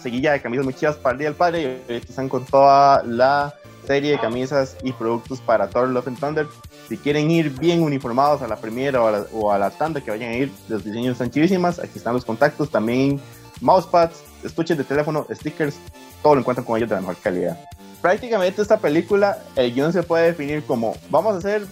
seguilla 0.00 0.32
de 0.32 0.42
camisas 0.42 0.64
muy 0.64 0.74
chidas 0.74 0.96
para 0.96 1.12
el 1.12 1.18
Día 1.18 1.28
del 1.28 1.36
Padre 1.36 1.80
y 1.88 1.92
están 1.94 2.28
con 2.28 2.44
toda 2.44 3.02
la 3.04 3.54
serie 3.86 4.12
de 4.12 4.18
camisas 4.18 4.76
y 4.82 4.92
productos 4.92 5.40
para 5.40 5.68
Thor 5.68 5.88
Love 5.88 6.08
and 6.08 6.20
Thunder. 6.20 6.46
Si 6.88 6.98
quieren 6.98 7.30
ir 7.30 7.50
bien 7.58 7.82
uniformados 7.82 8.42
a 8.42 8.48
la 8.48 8.56
primera 8.56 9.02
o 9.02 9.06
a 9.06 9.12
la, 9.12 9.26
o 9.32 9.50
a 9.50 9.58
la 9.58 9.70
tanda 9.70 10.00
que 10.02 10.10
vayan 10.10 10.30
a 10.30 10.36
ir, 10.36 10.52
los 10.68 10.84
diseños 10.84 11.12
están 11.12 11.30
chivísimas. 11.30 11.78
Aquí 11.78 11.96
están 11.96 12.12
los 12.12 12.24
contactos, 12.24 12.68
también 12.68 13.20
mousepads, 13.60 14.22
estuches 14.44 14.76
de 14.76 14.84
teléfono, 14.84 15.26
stickers, 15.30 15.76
todo 16.22 16.34
lo 16.34 16.40
encuentran 16.40 16.64
con 16.64 16.76
ellos 16.76 16.88
de 16.88 16.96
la 16.96 17.00
mejor 17.00 17.16
calidad. 17.16 17.58
Prácticamente 18.06 18.62
esta 18.62 18.76
película, 18.76 19.42
el 19.56 19.74
guion 19.74 19.92
se 19.92 20.04
puede 20.04 20.26
definir 20.26 20.62
como 20.62 20.94
vamos 21.10 21.34
a 21.34 21.38
hacer 21.38 21.66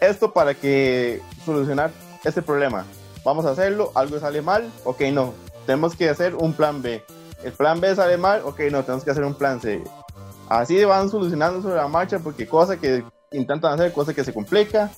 esto 0.00 0.32
para 0.32 0.54
que 0.54 1.20
solucionar 1.44 1.90
este 2.22 2.40
problema. 2.40 2.86
Vamos 3.24 3.44
a 3.46 3.50
hacerlo, 3.50 3.90
algo 3.96 4.20
sale 4.20 4.42
mal, 4.42 4.70
ok, 4.84 5.00
no. 5.12 5.34
Tenemos 5.66 5.96
que 5.96 6.08
hacer 6.08 6.36
un 6.36 6.52
plan 6.52 6.82
B. 6.82 7.02
El 7.42 7.50
plan 7.50 7.80
B 7.80 7.96
sale 7.96 8.16
mal, 8.16 8.42
ok, 8.44 8.60
no, 8.70 8.84
tenemos 8.84 9.02
que 9.02 9.10
hacer 9.10 9.24
un 9.24 9.34
plan 9.34 9.60
C. 9.60 9.82
Así 10.48 10.84
van 10.84 11.10
solucionando 11.10 11.60
sobre 11.60 11.74
la 11.74 11.88
marcha 11.88 12.20
porque 12.20 12.46
cosa 12.46 12.76
que 12.76 13.02
intentan 13.32 13.72
hacer, 13.72 13.92
cosa 13.92 14.14
que 14.14 14.22
se 14.22 14.32
complica, 14.32 14.88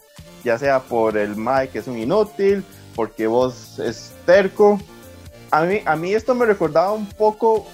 ya 0.44 0.58
sea 0.58 0.80
por 0.80 1.16
el 1.16 1.34
Mike 1.34 1.70
que 1.72 1.78
es 1.78 1.86
un 1.86 1.96
inútil, 1.96 2.62
porque 2.94 3.26
vos 3.26 3.78
es 3.78 4.12
terco. 4.26 4.78
A 5.50 5.62
mí, 5.62 5.80
a 5.86 5.96
mí 5.96 6.12
esto 6.12 6.34
me 6.34 6.44
recordaba 6.44 6.92
un 6.92 7.08
poco 7.08 7.66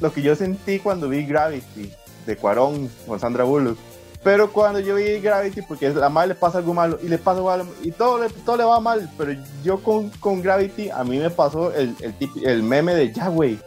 lo 0.00 0.12
que 0.12 0.20
yo 0.20 0.34
sentí 0.34 0.80
cuando 0.80 1.08
vi 1.08 1.24
Gravity 1.24 1.92
de 2.28 2.36
Cuarón 2.36 2.88
con 3.06 3.18
Sandra 3.18 3.44
Bullock 3.44 3.78
pero 4.22 4.52
cuando 4.52 4.80
yo 4.80 4.96
vi 4.96 5.20
Gravity, 5.20 5.62
porque 5.62 5.90
la 5.90 6.08
madre 6.08 6.28
le 6.28 6.34
pasa 6.34 6.58
algo 6.58 6.74
malo 6.74 6.98
y 7.02 7.08
le 7.08 7.18
pasa 7.18 7.38
algo 7.38 7.50
malo 7.50 7.66
y 7.82 7.92
todo 7.92 8.18
le, 8.18 8.28
todo 8.28 8.56
le 8.56 8.64
va 8.64 8.80
mal, 8.80 9.08
pero 9.16 9.32
yo 9.62 9.82
con, 9.82 10.10
con 10.20 10.42
Gravity, 10.42 10.90
a 10.90 11.04
mí 11.04 11.18
me 11.18 11.30
pasó 11.30 11.72
el, 11.72 11.94
el, 12.00 12.14
el 12.44 12.62
meme 12.62 12.94
de 12.94 13.12
ya, 13.12 13.28
güey, 13.28 13.58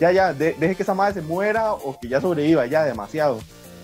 ya, 0.00 0.12
ya, 0.12 0.32
de, 0.32 0.54
deje 0.54 0.76
que 0.76 0.82
esa 0.84 0.94
madre 0.94 1.14
se 1.14 1.22
muera 1.22 1.72
o 1.72 1.98
que 1.98 2.08
ya 2.08 2.20
sobreviva, 2.20 2.66
ya, 2.66 2.84
demasiado. 2.84 3.40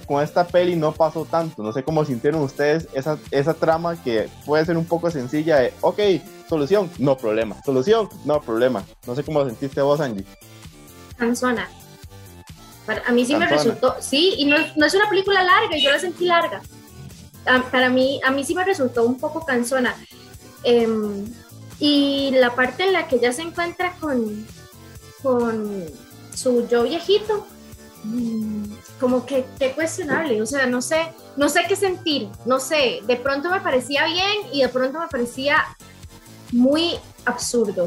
Con 0.06 0.22
esta 0.22 0.46
peli 0.46 0.76
no 0.76 0.92
pasó 0.92 1.24
tanto, 1.24 1.62
no 1.62 1.72
sé 1.72 1.82
cómo 1.82 2.04
sintieron 2.04 2.42
ustedes 2.42 2.88
esa, 2.92 3.18
esa 3.30 3.54
trama 3.54 3.96
que 4.02 4.28
puede 4.44 4.64
ser 4.64 4.76
un 4.76 4.84
poco 4.84 5.10
sencilla 5.10 5.58
de, 5.58 5.72
ok, 5.80 6.00
solución, 6.48 6.90
no 6.98 7.16
problema, 7.16 7.56
solución, 7.64 8.08
no 8.24 8.40
problema. 8.40 8.84
No 9.06 9.14
sé 9.14 9.24
cómo 9.24 9.40
lo 9.40 9.46
sentiste 9.46 9.80
vos, 9.80 10.00
Angie. 10.00 10.24
Cansona. 11.16 11.68
Para, 12.86 13.02
a 13.06 13.12
mí 13.12 13.24
sí 13.24 13.36
me 13.36 13.46
resultó, 13.46 13.96
sí, 14.00 14.34
y 14.38 14.44
no, 14.44 14.56
no, 14.76 14.86
es 14.86 14.94
una 14.94 15.08
película 15.08 15.42
larga, 15.42 15.76
yo 15.76 15.90
la 15.90 15.98
sentí 15.98 16.24
larga. 16.24 16.60
A, 17.46 17.62
para 17.70 17.90
mí, 17.90 18.20
a 18.24 18.30
mí 18.30 18.44
sí 18.44 18.54
me 18.54 18.64
resultó 18.64 19.04
un 19.04 19.18
poco 19.18 19.44
cansona. 19.44 19.94
Eh, 20.64 20.88
y 21.78 22.30
la 22.32 22.54
parte 22.54 22.84
en 22.84 22.92
la 22.92 23.08
que 23.08 23.16
ella 23.16 23.32
se 23.32 23.42
encuentra 23.42 23.96
con, 23.98 24.46
con 25.22 25.86
su 26.34 26.68
yo 26.68 26.84
viejito, 26.84 27.46
como 29.00 29.26
que 29.26 29.44
qué 29.58 29.72
cuestionable, 29.72 30.40
o 30.42 30.46
sea, 30.46 30.66
no 30.66 30.82
sé, 30.82 31.12
no 31.36 31.48
sé 31.48 31.62
qué 31.68 31.76
sentir, 31.76 32.28
no 32.46 32.58
sé, 32.60 33.00
de 33.04 33.16
pronto 33.16 33.50
me 33.50 33.60
parecía 33.60 34.06
bien 34.06 34.38
y 34.52 34.62
de 34.62 34.68
pronto 34.68 34.98
me 34.98 35.08
parecía 35.08 35.64
muy 36.52 36.98
absurdo 37.24 37.86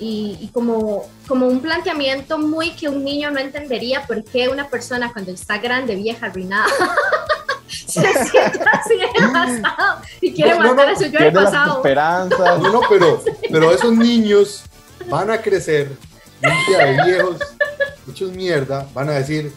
y, 0.00 0.38
y, 0.40 0.48
como, 0.48 1.08
como 1.28 1.46
un 1.46 1.60
planteamiento 1.60 2.38
muy 2.38 2.70
que 2.70 2.88
un 2.88 3.04
niño 3.04 3.30
no 3.30 3.38
entendería 3.38 4.06
por 4.06 4.24
qué 4.24 4.48
una 4.48 4.68
persona 4.68 5.12
cuando 5.12 5.30
está 5.30 5.58
grande, 5.58 5.94
vieja, 5.94 6.26
arruinada, 6.26 6.66
Se 7.70 8.00
siente 8.02 8.60
así 8.72 8.94
devastado 9.18 10.00
y 10.20 10.32
quiere 10.32 10.50
No, 10.56 10.62
no, 10.62 10.70
matar 10.70 10.88
no, 10.88 10.92
a 10.92 10.96
su 10.96 11.04
yo 11.06 11.18
del 11.20 11.32
pasado. 11.32 11.76
esperanzas. 11.76 12.58
No, 12.60 12.72
no, 12.72 12.80
pero, 12.88 13.22
pero 13.50 13.70
esos 13.72 13.92
niños 13.92 14.64
van 15.08 15.30
a 15.30 15.38
crecer 15.40 15.92
un 16.42 16.66
día 16.66 16.78
de 16.86 17.04
viejos, 17.04 17.36
hechos 18.08 18.32
mierda, 18.32 18.88
van 18.94 19.08
a 19.10 19.12
decir, 19.12 19.52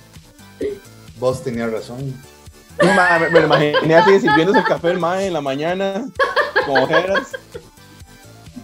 vos 1.20 1.44
tenías 1.44 1.72
razón. 1.72 2.14
Ma, 2.82 3.20
me, 3.20 3.30
me 3.30 3.40
lo 3.40 3.46
imaginé 3.48 3.96
así 3.96 4.20
sirviéndose 4.20 4.60
el 4.60 4.66
café 4.66 4.92
el 4.92 5.00
mae 5.00 5.28
en 5.28 5.34
la 5.34 5.42
mañana, 5.42 6.06
con 6.66 6.78
ojeras. 6.84 7.30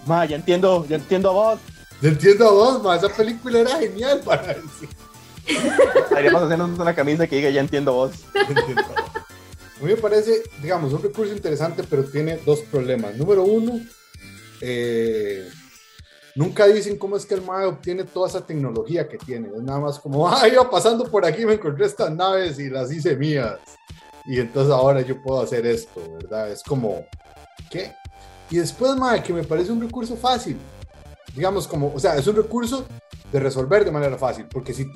Ma, 0.06 0.24
ya 0.26 0.36
entiendo, 0.36 0.84
ya 0.88 0.96
entiendo 0.96 1.30
a 1.30 1.32
vos. 1.32 1.60
Entiendo 2.02 2.48
a 2.48 2.52
vos, 2.52 2.82
ma, 2.82 2.96
esa 2.96 3.08
película 3.08 3.60
era 3.60 3.78
genial 3.78 4.20
para 4.24 4.54
decir. 4.54 4.88
Deberíamos 6.08 6.42
hacernos 6.42 6.78
una 6.78 6.94
camisa 6.94 7.26
que 7.26 7.36
diga 7.36 7.50
ya 7.50 7.60
entiendo 7.60 7.92
vos. 7.92 8.12
A 9.80 9.82
mí 9.82 9.92
me 9.92 9.96
parece, 9.96 10.42
digamos, 10.60 10.92
un 10.92 11.02
recurso 11.02 11.32
interesante, 11.32 11.82
pero 11.88 12.04
tiene 12.04 12.36
dos 12.44 12.60
problemas. 12.60 13.16
Número 13.16 13.44
uno, 13.44 13.80
eh, 14.60 15.48
nunca 16.34 16.66
dicen 16.66 16.98
cómo 16.98 17.16
es 17.16 17.24
que 17.24 17.34
el 17.34 17.40
MAE 17.40 17.64
obtiene 17.64 18.04
toda 18.04 18.28
esa 18.28 18.44
tecnología 18.44 19.08
que 19.08 19.16
tiene. 19.16 19.48
Es 19.48 19.62
nada 19.62 19.80
más 19.80 19.98
como, 19.98 20.28
ah, 20.28 20.46
iba 20.46 20.68
pasando 20.68 21.10
por 21.10 21.24
aquí, 21.24 21.46
me 21.46 21.54
encontré 21.54 21.86
estas 21.86 22.12
naves 22.14 22.58
y 22.58 22.68
las 22.68 22.92
hice 22.92 23.16
mías. 23.16 23.58
Y 24.26 24.38
entonces 24.38 24.70
ahora 24.70 25.00
yo 25.00 25.20
puedo 25.22 25.40
hacer 25.40 25.64
esto, 25.64 26.02
¿verdad? 26.12 26.50
Es 26.50 26.62
como, 26.62 27.06
¿qué? 27.70 27.94
Y 28.50 28.58
después, 28.58 28.96
MAE, 28.96 29.22
que 29.22 29.32
me 29.32 29.44
parece 29.44 29.72
un 29.72 29.80
recurso 29.80 30.14
fácil. 30.14 30.58
Digamos, 31.34 31.66
como, 31.68 31.92
o 31.94 31.98
sea, 32.00 32.16
es 32.16 32.26
un 32.26 32.36
recurso 32.36 32.84
de 33.32 33.40
resolver 33.40 33.84
de 33.84 33.90
manera 33.92 34.18
fácil, 34.18 34.46
porque 34.46 34.74
si 34.74 34.86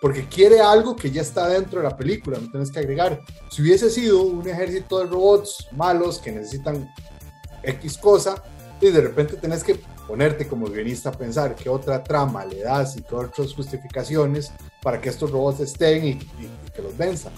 porque 0.00 0.26
quiere 0.26 0.60
algo 0.60 0.96
que 0.96 1.10
ya 1.10 1.22
está 1.22 1.46
dentro 1.48 1.80
de 1.80 1.88
la 1.88 1.96
película, 1.96 2.38
no 2.38 2.50
tienes 2.50 2.72
que 2.72 2.80
agregar. 2.80 3.20
Si 3.50 3.62
hubiese 3.62 3.88
sido 3.90 4.22
un 4.22 4.46
ejército 4.48 4.98
de 4.98 5.06
robots 5.06 5.68
malos 5.72 6.18
que 6.18 6.32
necesitan 6.32 6.92
X 7.62 7.98
cosa, 7.98 8.42
y 8.80 8.90
de 8.90 9.00
repente 9.00 9.36
tenés 9.36 9.62
que 9.62 9.76
ponerte 10.08 10.48
como 10.48 10.66
guionista 10.66 11.10
a 11.10 11.12
pensar 11.12 11.54
qué 11.54 11.68
otra 11.68 12.02
trama 12.02 12.44
le 12.44 12.60
das 12.62 12.96
y 12.96 13.02
qué 13.02 13.14
otras 13.14 13.54
justificaciones 13.54 14.50
para 14.82 15.00
que 15.00 15.08
estos 15.08 15.30
robots 15.30 15.60
estén 15.60 16.04
y, 16.04 16.08
y- 16.08 16.50
y 16.66 16.70
que 16.74 16.82
los 16.82 16.96
venzan. 16.96 17.32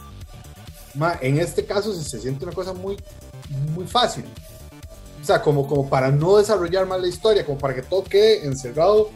En 1.21 1.39
este 1.41 1.67
caso 1.67 1.93
se, 1.93 2.03
se 2.05 2.21
siente 2.21 2.45
una 2.47 2.55
cosa 2.55 2.73
muy, 2.73 2.97
muy 3.75 3.87
fácil. 3.87 4.25
O 5.25 5.27
sea, 5.27 5.41
como, 5.41 5.67
como 5.67 5.89
para 5.89 6.11
no 6.11 6.37
desarrollar 6.37 6.85
más 6.87 7.01
la 7.01 7.09
historia, 7.09 7.47
como 7.47 7.57
para 7.57 7.75
que 7.75 7.81
todo 7.81 8.05
quede 8.05 8.45
encerrado 8.45 9.09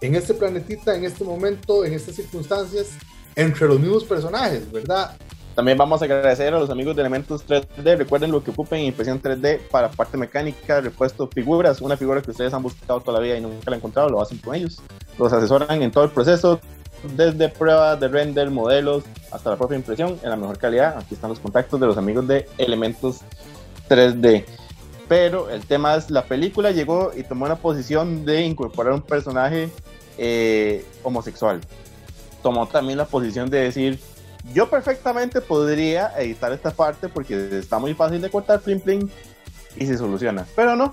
en 0.00 0.14
este 0.14 0.32
planetita, 0.32 0.94
en 0.94 1.04
este 1.04 1.24
momento, 1.24 1.84
en 1.84 1.94
estas 1.94 2.14
circunstancias, 2.14 2.90
entre 3.34 3.66
los 3.66 3.80
mismos 3.80 4.04
personajes, 4.04 4.70
¿verdad? 4.70 5.16
También 5.56 5.76
vamos 5.76 6.00
a 6.00 6.04
agradecer 6.04 6.54
a 6.54 6.60
los 6.60 6.70
amigos 6.70 6.94
de 6.94 7.02
Elementos 7.02 7.44
3D. 7.44 7.96
Recuerden 7.96 8.30
lo 8.30 8.44
que 8.44 8.52
ocupen 8.52 8.82
impresión 8.82 9.20
3D 9.20 9.58
para 9.68 9.90
parte 9.90 10.16
mecánica, 10.16 10.80
repuesto 10.80 11.26
figuras. 11.26 11.80
Una 11.80 11.96
figura 11.96 12.22
que 12.22 12.30
ustedes 12.30 12.54
han 12.54 12.62
buscado 12.62 13.00
toda 13.00 13.18
la 13.18 13.24
vida 13.24 13.36
y 13.36 13.40
nunca 13.40 13.64
la 13.66 13.72
han 13.72 13.78
encontrado, 13.78 14.08
lo 14.10 14.22
hacen 14.22 14.38
con 14.38 14.54
ellos. 14.54 14.80
Los 15.18 15.32
asesoran 15.32 15.82
en 15.82 15.90
todo 15.90 16.04
el 16.04 16.10
proceso, 16.10 16.60
desde 17.16 17.48
pruebas 17.48 17.98
de 17.98 18.06
render, 18.06 18.48
modelos, 18.52 19.02
hasta 19.32 19.50
la 19.50 19.56
propia 19.56 19.76
impresión 19.76 20.20
en 20.22 20.30
la 20.30 20.36
mejor 20.36 20.56
calidad. 20.56 20.96
Aquí 20.98 21.16
están 21.16 21.30
los 21.30 21.40
contactos 21.40 21.80
de 21.80 21.86
los 21.88 21.98
amigos 21.98 22.28
de 22.28 22.48
Elementos 22.58 23.22
3D. 23.88 24.44
Pero 25.08 25.48
el 25.50 25.64
tema 25.64 25.96
es, 25.96 26.10
la 26.10 26.24
película 26.24 26.70
llegó 26.70 27.12
y 27.16 27.22
tomó 27.22 27.46
una 27.46 27.56
posición 27.56 28.24
de 28.24 28.42
incorporar 28.42 28.92
un 28.92 29.02
personaje 29.02 29.70
eh, 30.18 30.84
homosexual. 31.02 31.60
Tomó 32.42 32.66
también 32.68 32.98
la 32.98 33.06
posición 33.06 33.48
de 33.48 33.60
decir, 33.60 33.98
yo 34.52 34.68
perfectamente 34.68 35.40
podría 35.40 36.12
editar 36.18 36.52
esta 36.52 36.70
parte 36.70 37.08
porque 37.08 37.58
está 37.58 37.78
muy 37.78 37.94
fácil 37.94 38.20
de 38.20 38.30
cortar, 38.30 38.60
plim 38.60 38.80
plim, 38.80 39.08
y 39.76 39.86
se 39.86 39.96
soluciona. 39.96 40.46
Pero 40.54 40.76
no, 40.76 40.92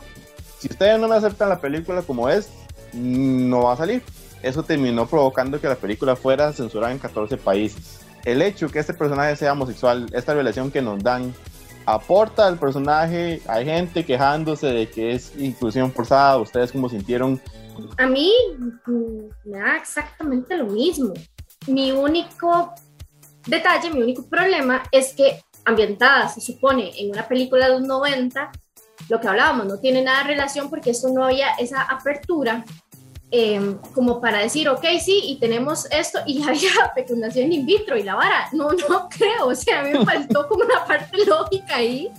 si 0.60 0.68
ustedes 0.70 1.00
no 1.00 1.08
me 1.08 1.16
aceptan 1.16 1.50
la 1.50 1.60
película 1.60 2.02
como 2.02 2.30
es, 2.30 2.50
no 2.94 3.64
va 3.64 3.74
a 3.74 3.78
salir. 3.78 4.02
Eso 4.42 4.64
terminó 4.64 5.08
provocando 5.08 5.60
que 5.60 5.68
la 5.68 5.76
película 5.76 6.16
fuera 6.16 6.54
censurada 6.54 6.92
en 6.92 7.00
14 7.00 7.38
países. 7.38 8.00
El 8.24 8.42
hecho 8.42 8.70
que 8.70 8.80
este 8.80 8.94
personaje 8.94 9.36
sea 9.36 9.54
homosexual, 9.54 10.08
esta 10.14 10.34
relación 10.34 10.72
que 10.72 10.82
nos 10.82 11.04
dan, 11.04 11.34
aporta 11.86 12.48
al 12.48 12.58
personaje. 12.58 13.42
Hay 13.48 13.66
gente 13.66 14.06
quejándose 14.06 14.68
de 14.68 14.90
que 14.90 15.12
es 15.12 15.34
inclusión 15.38 15.92
forzada. 15.92 16.38
¿Ustedes 16.38 16.72
cómo 16.72 16.90
sintieron? 16.90 17.42
A 17.98 18.08
mí 18.08 18.32
mm, 18.58 19.50
me 19.50 19.60
da 19.60 19.78
exactamente 19.78 20.58
lo 20.58 20.66
mismo. 20.66 21.14
Mi 21.68 21.92
único 21.92 22.74
detalle, 23.48 23.92
mi 23.92 24.02
único 24.02 24.28
problema 24.28 24.84
es 24.92 25.14
que 25.14 25.42
ambientada, 25.66 26.30
se 26.30 26.42
supone, 26.42 26.92
en 27.00 27.12
una 27.12 27.28
película 27.28 27.68
de 27.68 27.74
los 27.74 27.82
90, 27.82 28.52
lo 29.10 29.20
que 29.20 29.28
hablábamos, 29.28 29.66
no 29.66 29.80
tiene 29.80 30.04
nada 30.04 30.24
de 30.24 30.30
relación 30.30 30.70
porque 30.70 30.92
esto 30.92 31.10
no 31.10 31.26
había 31.26 31.54
esa 31.56 31.82
apertura 31.82 32.64
eh, 33.38 33.76
como 33.94 34.22
para 34.22 34.40
decir, 34.40 34.70
ok, 34.70 34.86
sí, 35.04 35.20
y 35.26 35.40
tenemos 35.40 35.92
esto, 35.92 36.20
y 36.26 36.42
había 36.48 36.70
fecundación 36.96 37.52
in 37.52 37.66
vitro 37.66 37.98
y 37.98 38.04
la 38.04 38.16
vara. 38.16 38.48
No, 38.54 38.72
no 38.72 39.10
creo, 39.18 39.48
o 39.48 39.56
sea, 39.56 39.82
a 39.82 39.84
mí 39.84 39.92
me 39.92 40.06
faltó 40.06 40.48
como 40.48 40.64
una 40.64 40.86
parte 40.86 41.26
lógica 41.26 41.76
ahí 41.76 42.10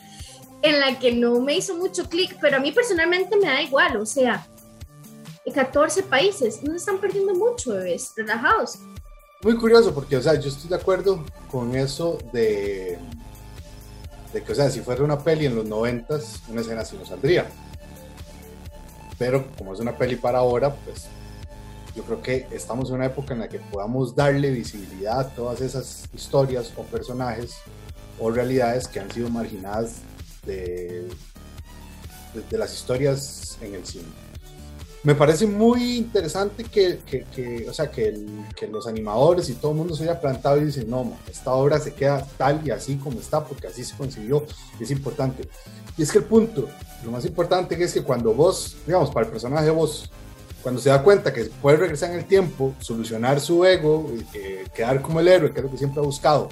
en 0.61 0.79
la 0.79 0.99
que 0.99 1.13
no 1.13 1.41
me 1.41 1.57
hizo 1.57 1.75
mucho 1.75 2.07
clic, 2.07 2.37
pero 2.39 2.59
a 2.59 2.61
mí 2.61 2.71
personalmente 2.71 3.35
me 3.39 3.47
da 3.47 3.63
igual, 3.63 3.97
o 3.97 4.05
sea, 4.05 4.47
14 5.55 6.03
países, 6.03 6.63
no 6.63 6.75
están 6.75 6.99
perdiendo 6.99 7.35
mucho, 7.35 7.71
bebés, 7.71 8.13
relajados. 8.15 8.79
Muy 9.43 9.57
curioso 9.57 9.95
porque, 9.95 10.19
o 10.19 10.23
sea, 10.23 10.35
yo 10.35 10.51
estoy 10.51 10.69
de 10.69 10.77
acuerdo 10.77 11.25
con 11.51 11.75
eso 11.75 12.19
de, 12.31 12.99
de 14.35 14.43
que, 14.43 14.53
o 14.53 14.55
sea, 14.55 14.69
si 14.69 14.81
fuera 14.81 15.03
una 15.03 15.19
peli 15.19 15.47
en 15.47 15.55
los 15.57 15.65
noventas, 15.65 16.43
una 16.49 16.61
escena 16.61 16.83
así 16.83 16.95
no 16.95 17.07
saldría. 17.07 17.47
Pero 19.19 19.47
como 19.57 19.73
es 19.73 19.81
una 19.81 19.97
peli 19.97 20.17
para 20.17 20.39
ahora, 20.39 20.75
pues 20.75 21.07
yo 21.95 22.03
creo 22.05 22.23
que 22.23 22.47
estamos 22.51 22.91
en 22.91 22.97
una 22.97 23.07
época 23.07 23.33
en 23.33 23.41
la 23.41 23.49
que 23.49 23.59
podamos 23.59 24.15
darle 24.15 24.51
visibilidad 24.51 25.21
a 25.21 25.29
todas 25.31 25.63
esas 25.63 26.05
historias 26.13 26.73
o 26.77 26.83
personajes 26.83 27.57
o 28.19 28.31
realidades 28.31 28.87
que 28.87 29.01
han 29.01 29.11
sido 29.11 29.31
marginadas 29.31 29.97
de, 30.45 31.09
de, 32.51 32.59
las 32.59 32.75
historias 32.75 33.59
en 33.63 33.75
el 33.75 33.87
cine. 33.87 34.05
Me 35.07 35.15
parece 35.15 35.47
muy 35.47 35.99
interesante 35.99 36.65
que, 36.65 36.99
que, 37.07 37.23
que 37.33 37.71
o 37.71 37.73
sea, 37.73 37.89
que, 37.89 38.09
el, 38.09 38.27
que, 38.57 38.67
los 38.67 38.89
animadores 38.89 39.49
y 39.49 39.55
todo 39.55 39.71
el 39.71 39.77
mundo 39.77 39.95
se 39.95 40.03
haya 40.03 40.21
plantado 40.21 40.61
y 40.61 40.65
dicen, 40.65 40.91
no, 40.91 41.17
esta 41.31 41.53
obra 41.53 41.79
se 41.79 41.95
queda 41.95 42.27
tal 42.37 42.67
y 42.67 42.73
así 42.73 42.97
como 42.97 43.21
está 43.21 43.45
porque 43.45 43.69
así 43.69 43.85
se 43.85 43.97
concibió 43.97 44.45
es 44.81 44.91
importante. 44.91 45.49
Y 45.97 46.03
es 46.03 46.11
que 46.11 46.19
el 46.19 46.25
punto, 46.25 46.69
lo 47.05 47.13
más 47.13 47.25
importante 47.25 47.81
es 47.81 47.95
que 47.95 48.03
cuando 48.03 48.35
vos, 48.35 48.79
digamos, 48.85 49.13
para 49.13 49.27
el 49.27 49.31
personaje 49.31 49.71
vos, 49.71 50.11
cuando 50.61 50.81
se 50.81 50.89
da 50.89 51.01
cuenta 51.05 51.33
que 51.33 51.45
puede 51.45 51.77
regresar 51.77 52.11
en 52.11 52.17
el 52.17 52.25
tiempo, 52.25 52.75
solucionar 52.81 53.39
su 53.39 53.65
ego, 53.65 54.11
eh, 54.35 54.65
quedar 54.75 55.03
como 55.03 55.21
el 55.21 55.29
héroe, 55.29 55.53
que 55.53 55.61
es 55.61 55.65
lo 55.65 55.71
que 55.71 55.79
siempre 55.79 56.01
ha 56.01 56.05
buscado, 56.05 56.49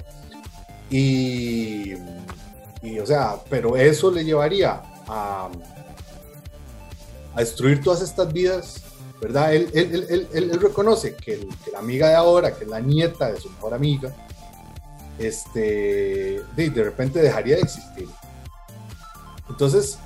y, 0.89 1.91
y 2.81 2.99
o 2.99 3.05
sea, 3.05 3.35
pero 3.49 3.75
eso 3.75 4.09
le 4.11 4.23
llevaría 4.23 4.81
a 5.09 5.49
a 7.35 7.41
destruir 7.41 7.83
todas 7.83 8.01
estas 8.01 8.31
vidas, 8.31 8.81
¿verdad? 9.21 9.53
Él, 9.53 10.59
reconoce 10.59 11.15
que, 11.15 11.47
la 11.71 11.79
amiga 11.79 12.09
de 12.09 12.15
ahora, 12.15 12.55
que 12.55 12.63
es 12.63 12.69
la 12.69 12.79
nieta 12.79 13.31
de 13.31 13.39
su 13.39 13.49
mejor 13.49 13.73
amiga, 13.73 14.15
este, 15.19 16.41
de, 16.55 16.69
de 16.69 16.83
repente 16.83 17.21
dejaría 17.21 17.57
de 17.57 17.61
existir. 17.61 18.07
Entonces, 19.49 19.99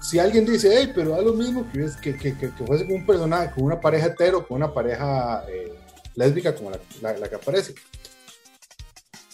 si 0.00 0.18
alguien 0.18 0.46
dice, 0.46 0.72
hey, 0.72 0.92
pero 0.94 1.10
da 1.10 1.22
lo 1.22 1.34
mismo 1.34 1.66
que, 1.72 2.16
que, 2.16 2.36
que, 2.36 2.48
fuese 2.64 2.86
con 2.86 2.94
un 2.94 3.06
personaje, 3.06 3.52
con 3.52 3.64
una 3.64 3.80
pareja 3.80 4.06
hetero, 4.06 4.46
con 4.46 4.56
una 4.56 4.72
pareja 4.72 5.44
eh, 5.48 5.74
lésbica 6.14 6.54
como 6.54 6.70
la, 7.02 7.18
la 7.18 7.28
que 7.28 7.34
aparece, 7.34 7.74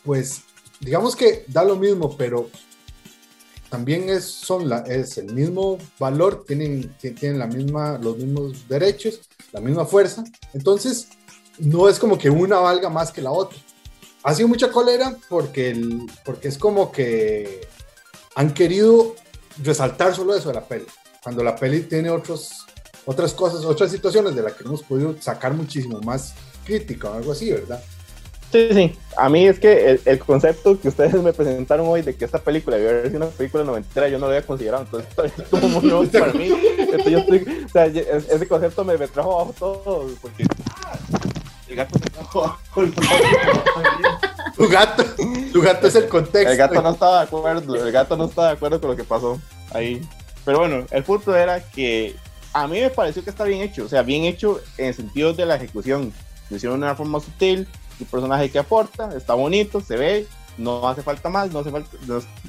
pues 0.04 0.42
digamos 0.80 1.14
que 1.14 1.44
da 1.48 1.64
lo 1.64 1.76
mismo, 1.76 2.16
pero 2.16 2.50
también 3.68 4.08
es, 4.08 4.24
son 4.24 4.70
es 4.86 5.18
el 5.18 5.32
mismo 5.32 5.78
valor, 5.98 6.44
tienen, 6.46 6.94
tienen 6.98 7.38
la 7.38 7.46
misma, 7.46 7.98
los 7.98 8.16
mismos 8.16 8.68
derechos, 8.68 9.20
la 9.52 9.60
misma 9.60 9.84
fuerza. 9.84 10.24
Entonces, 10.52 11.08
no 11.58 11.88
es 11.88 11.98
como 11.98 12.18
que 12.18 12.30
una 12.30 12.58
valga 12.58 12.88
más 12.88 13.10
que 13.10 13.22
la 13.22 13.30
otra. 13.30 13.58
Ha 14.22 14.34
sido 14.34 14.48
mucha 14.48 14.70
cólera 14.70 15.16
porque, 15.28 15.70
el, 15.70 16.02
porque 16.24 16.48
es 16.48 16.58
como 16.58 16.90
que 16.90 17.66
han 18.34 18.52
querido 18.52 19.14
resaltar 19.62 20.14
solo 20.14 20.34
eso 20.34 20.48
de 20.48 20.54
la 20.54 20.64
peli. 20.64 20.86
Cuando 21.22 21.42
la 21.42 21.56
peli 21.56 21.82
tiene 21.82 22.10
otros, 22.10 22.66
otras 23.04 23.32
cosas, 23.32 23.64
otras 23.64 23.90
situaciones 23.90 24.34
de 24.34 24.42
las 24.42 24.52
que 24.54 24.64
hemos 24.64 24.82
podido 24.82 25.16
sacar 25.20 25.54
muchísimo 25.54 26.00
más 26.00 26.34
crítica 26.64 27.10
o 27.10 27.14
algo 27.14 27.32
así, 27.32 27.50
¿verdad? 27.50 27.82
Sí, 28.52 28.68
sí. 28.72 28.98
A 29.16 29.28
mí 29.28 29.46
es 29.46 29.58
que 29.58 29.90
el, 29.90 30.00
el, 30.04 30.18
concepto 30.18 30.78
que 30.80 30.88
ustedes 30.88 31.14
me 31.14 31.32
presentaron 31.32 31.86
hoy 31.88 32.02
de 32.02 32.14
que 32.14 32.24
esta 32.24 32.38
película 32.38 32.76
debió 32.76 32.90
haber 32.90 33.06
sido 33.08 33.16
una 33.18 33.30
película 33.30 33.64
noventera, 33.64 34.08
yo 34.08 34.18
no 34.18 34.26
lo 34.26 34.32
había 34.32 34.46
considerado. 34.46 34.84
Entonces, 34.84 35.32
es 35.38 35.48
como 35.48 35.68
muy 35.68 35.82
nuevo 35.82 36.04
para 36.06 36.32
mí. 36.32 36.50
Entonces, 36.78 37.12
yo 37.12 37.18
estoy, 37.18 37.64
o 37.64 37.68
sea, 37.68 37.86
ese 37.86 38.48
concepto 38.48 38.84
me, 38.84 38.96
me 38.96 39.08
trajo 39.08 39.34
abajo 39.34 39.54
todo. 39.58 40.08
Porque. 40.20 40.44
El 41.68 41.76
gato 41.76 41.98
me 41.98 42.10
trajo 42.10 42.44
abajo. 42.44 42.84
Tu 44.56 44.68
gato, 44.68 45.04
Tu 45.52 45.60
gato 45.60 45.86
es 45.86 45.94
el 45.96 46.08
contexto. 46.08 46.50
El 46.50 46.56
gato 46.56 46.80
no 46.80 46.90
estaba 46.90 47.18
de 47.18 47.24
acuerdo, 47.24 47.74
el 47.74 47.92
gato 47.92 48.16
no 48.16 48.24
estaba 48.24 48.48
de 48.48 48.54
acuerdo 48.54 48.80
con 48.80 48.90
lo 48.90 48.96
que 48.96 49.04
pasó 49.04 49.40
ahí. 49.72 50.00
Pero 50.44 50.58
bueno, 50.60 50.86
el 50.90 51.02
punto 51.02 51.34
era 51.36 51.60
que 51.60 52.14
a 52.52 52.66
mí 52.66 52.80
me 52.80 52.88
pareció 52.88 53.22
que 53.22 53.30
está 53.30 53.44
bien 53.44 53.60
hecho, 53.60 53.84
o 53.84 53.88
sea, 53.88 54.02
bien 54.02 54.24
hecho 54.24 54.60
en 54.78 54.86
el 54.86 54.94
sentido 54.94 55.34
de 55.34 55.44
la 55.44 55.56
ejecución. 55.56 56.12
Lo 56.48 56.56
hicieron 56.56 56.80
de 56.80 56.86
una 56.86 56.94
forma 56.94 57.20
sutil, 57.20 57.68
el 58.00 58.06
personaje 58.06 58.50
que 58.50 58.58
aporta, 58.58 59.14
está 59.16 59.34
bonito, 59.34 59.80
se 59.80 59.96
ve, 59.96 60.26
no 60.58 60.88
hace 60.88 61.02
falta 61.02 61.28
más, 61.28 61.52
no 61.52 61.60
hace 61.60 61.70
falta. 61.70 61.90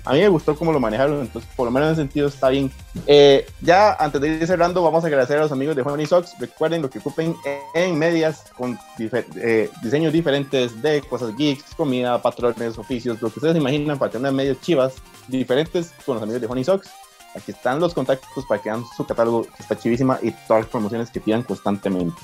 a 0.05 0.13
mí 0.13 0.19
me 0.19 0.29
gustó 0.29 0.55
cómo 0.55 0.71
lo 0.71 0.79
manejaron, 0.79 1.21
entonces 1.21 1.49
por 1.55 1.65
lo 1.65 1.71
menos 1.71 1.87
en 1.87 1.93
ese 1.93 2.01
sentido 2.01 2.27
está 2.27 2.49
bien. 2.49 2.71
Eh, 3.05 3.45
ya 3.61 3.93
antes 3.93 4.21
de 4.21 4.29
ir 4.29 4.47
cerrando, 4.47 4.81
vamos 4.81 5.03
a 5.03 5.07
agradecer 5.07 5.37
a 5.37 5.41
los 5.41 5.51
amigos 5.51 5.75
de 5.75 5.81
Honey 5.81 6.05
Socks. 6.05 6.35
Recuerden 6.39 6.81
lo 6.81 6.89
que 6.89 6.99
ocupen 6.99 7.35
en, 7.73 7.97
medias 7.97 8.45
con 8.57 8.77
eh, 8.99 9.69
diseños 9.81 10.13
diferentes 10.13 10.81
de 10.81 11.01
cosas 11.01 11.35
geeks, 11.35 11.75
comida, 11.75 12.21
patrones, 12.21 12.77
oficios, 12.77 13.21
lo 13.21 13.29
que 13.29 13.39
ustedes 13.39 13.57
imaginan 13.57 13.97
para 13.97 14.11
tener 14.11 14.31
medios 14.31 14.59
chivas 14.61 14.95
diferentes 15.27 15.93
con 16.05 16.15
los 16.15 16.23
amigos 16.23 16.41
de 16.41 16.47
Honey 16.47 16.63
Socks. 16.63 16.89
Aquí 17.35 17.51
están 17.51 17.79
los 17.79 17.93
contactos 17.93 18.45
para 18.47 18.61
que 18.61 18.69
vean 18.69 18.83
su 18.95 19.05
catálogo, 19.05 19.43
que 19.43 19.61
está 19.61 19.77
chivísima, 19.77 20.17
y 20.23 20.31
todas 20.47 20.63
las 20.63 20.71
promociones 20.71 21.11
que 21.11 21.19
pidan 21.19 21.43
constantemente. 21.43 22.19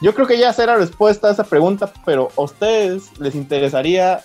Yo 0.00 0.14
creo 0.14 0.26
que 0.26 0.38
ya 0.38 0.52
será 0.52 0.76
respuesta 0.76 1.28
a 1.28 1.32
esa 1.32 1.44
pregunta, 1.44 1.92
pero 2.04 2.28
a 2.36 2.42
ustedes 2.42 3.18
les 3.18 3.34
interesaría 3.34 4.20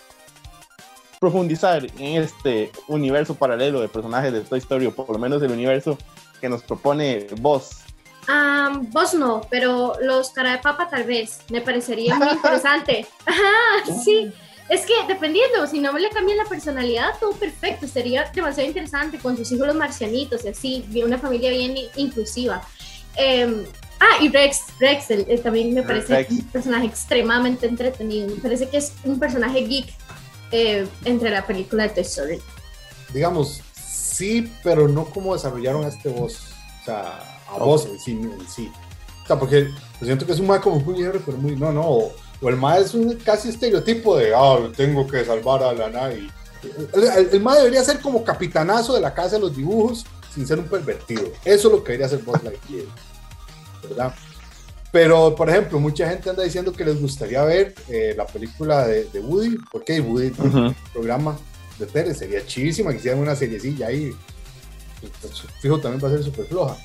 profundizar 1.20 1.86
en 1.98 2.22
este 2.22 2.72
universo 2.88 3.34
paralelo 3.34 3.80
de 3.82 3.88
personajes 3.88 4.34
de 4.34 4.42
Toy 4.42 4.60
Story, 4.60 4.86
o 4.88 4.94
por 4.94 5.10
lo 5.10 5.18
menos 5.18 5.42
el 5.42 5.52
universo 5.52 5.98
que 6.42 6.50
nos 6.50 6.62
propone 6.64 7.28
vos. 7.40 7.84
Um, 8.28 8.90
vos 8.92 9.14
no, 9.14 9.42
pero 9.50 9.96
los 10.02 10.32
cara 10.32 10.52
de 10.52 10.58
papa 10.60 10.88
tal 10.90 11.06
vez. 11.06 11.40
Me 11.50 11.62
parecería 11.62 12.16
muy 12.16 12.30
interesante. 12.34 13.08
Ajá, 13.26 13.94
sí. 14.04 14.32
Es 14.70 14.86
que 14.86 14.94
dependiendo, 15.08 15.68
si 15.68 15.80
no 15.80 15.92
me 15.92 16.00
le 16.00 16.10
cambian 16.10 16.38
la 16.38 16.46
personalidad, 16.46 17.18
todo 17.20 17.32
perfecto. 17.34 17.88
Sería 17.88 18.30
demasiado 18.34 18.68
interesante 18.68 19.18
con 19.18 19.36
sus 19.36 19.52
hijos 19.52 19.68
los 19.68 19.76
marcianitos 19.76 20.46
y 20.46 20.50
así, 20.50 20.86
una 21.04 21.18
familia 21.18 21.52
bien 21.52 21.76
inclusiva. 21.96 22.62
Em, 23.16 23.66
ah, 24.04 24.24
y 24.24 24.30
Rex, 24.30 24.62
Rex 24.80 25.08
también 25.42 25.74
me 25.74 25.84
parece 25.84 26.28
un 26.30 26.44
personaje 26.48 26.86
extremadamente 26.86 27.68
entretenido. 27.68 28.36
Me 28.36 28.42
parece 28.42 28.70
que 28.70 28.78
es 28.78 28.94
un 29.04 29.20
personaje 29.20 29.62
geek 29.62 29.94
eh, 30.52 30.88
entre 31.06 31.30
la 31.30 31.46
película 31.46 31.84
de 31.84 31.90
Toy 31.90 32.04
Story. 32.04 32.42
Digamos, 33.14 33.62
sí, 33.76 34.52
pero 34.64 34.88
no 34.88 35.06
como 35.06 35.34
desarrollaron 35.34 35.86
a 35.86 35.88
este 35.88 36.10
voz. 36.10 36.54
O 36.82 36.86
sea, 36.86 37.40
a 37.50 37.58
voz 37.58 37.86
en 37.86 38.00
sí, 38.00 38.20
sí. 38.48 38.72
O 39.24 39.28
sea, 39.28 39.40
porque 39.40 39.70
siento 40.02 40.26
que 40.26 40.34
es 40.34 40.40
un 40.40 40.48
mae 40.48 40.60
como 40.60 40.80
muy 40.80 41.04
pero 41.26 41.38
muy. 41.38 41.56
No, 41.56 41.72
no. 41.72 41.82
O, 41.82 42.14
el 42.50 42.58
mae 42.58 42.82
es 42.82 42.94
un 42.94 43.16
casi 43.16 43.50
estereotipo 43.50 44.18
de, 44.18 44.34
ah, 44.36 44.58
tengo 44.76 45.08
que 45.08 45.24
salvar 45.24 45.64
a 45.64 45.72
la 45.72 45.90
nave. 45.90 46.30
El, 46.94 47.30
el, 47.32 47.40
mae 47.40 47.60
debería 47.60 47.84
ser 47.84 48.00
como 48.02 48.24
capitanazo 48.24 48.94
de 48.94 49.02
la 49.02 49.14
casa 49.14 49.36
de 49.36 49.42
los 49.42 49.56
dibujos 49.56 50.06
sin 50.34 50.46
ser 50.46 50.60
un 50.60 50.66
pervertido. 50.66 51.24
Eso 51.46 51.68
es 51.68 51.74
lo 51.74 51.84
que 51.84 51.94
debería 51.94 52.10
ser 52.10 52.20
Buzz 52.20 52.44
Lightyear. 52.44 52.86
¿Verdad? 53.84 54.14
Pero, 54.92 55.36
por 55.36 55.50
ejemplo, 55.50 55.80
mucha 55.80 56.08
gente 56.08 56.30
anda 56.30 56.44
diciendo 56.44 56.72
que 56.72 56.86
les 56.86 57.02
gustaría 57.02 57.44
ver 57.44 57.74
eh, 57.90 58.14
la 58.16 58.28
película 58.28 58.86
de, 58.86 59.08
Woody, 59.20 59.58
porque 59.72 60.00
Woody 60.00 60.32
un 60.38 60.76
programa 60.94 61.36
de 61.80 61.88
tele, 61.88 62.14
sería 62.14 62.46
chivísima 62.46 62.92
que 62.92 62.98
hicieran 62.98 63.20
una 63.20 63.36
seriecilla 63.36 63.88
ahí. 63.88 64.12
Pues, 65.02 65.42
fijo, 65.60 65.80
también 65.80 66.04
va 66.04 66.10
a 66.10 66.12
ser 66.12 66.24
súper 66.24 66.46
floja. 66.46 66.78